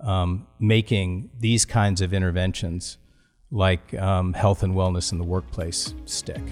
um, 0.00 0.46
making 0.58 1.28
these 1.38 1.66
kinds 1.66 2.00
of 2.00 2.14
interventions 2.14 2.96
like 3.52 3.94
um, 3.94 4.32
health 4.32 4.62
and 4.62 4.74
wellness 4.74 5.12
in 5.12 5.18
the 5.18 5.24
workplace 5.24 5.94
stick? 6.06 6.42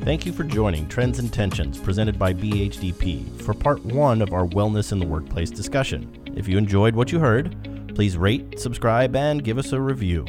Thank 0.00 0.26
you 0.26 0.32
for 0.32 0.44
joining 0.44 0.88
Trends 0.88 1.18
and 1.18 1.32
Tensions 1.32 1.78
presented 1.78 2.18
by 2.18 2.32
BHDP 2.34 3.40
for 3.42 3.54
part 3.54 3.84
one 3.84 4.22
of 4.22 4.32
our 4.32 4.46
Wellness 4.46 4.92
in 4.92 4.98
the 4.98 5.06
Workplace 5.06 5.50
discussion. 5.50 6.10
If 6.34 6.48
you 6.48 6.56
enjoyed 6.56 6.94
what 6.94 7.12
you 7.12 7.18
heard, 7.18 7.94
please 7.94 8.16
rate, 8.16 8.58
subscribe, 8.58 9.16
and 9.16 9.44
give 9.44 9.58
us 9.58 9.72
a 9.72 9.80
review. 9.80 10.24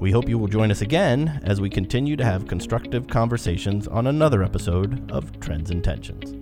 We 0.00 0.12
hope 0.12 0.28
you 0.28 0.38
will 0.38 0.46
join 0.46 0.70
us 0.70 0.80
again 0.80 1.40
as 1.44 1.60
we 1.60 1.68
continue 1.68 2.16
to 2.16 2.24
have 2.24 2.46
constructive 2.46 3.08
conversations 3.08 3.88
on 3.88 4.06
another 4.06 4.44
episode 4.44 5.10
of 5.10 5.40
Trends 5.40 5.70
and 5.70 5.82
Tensions. 5.82 6.37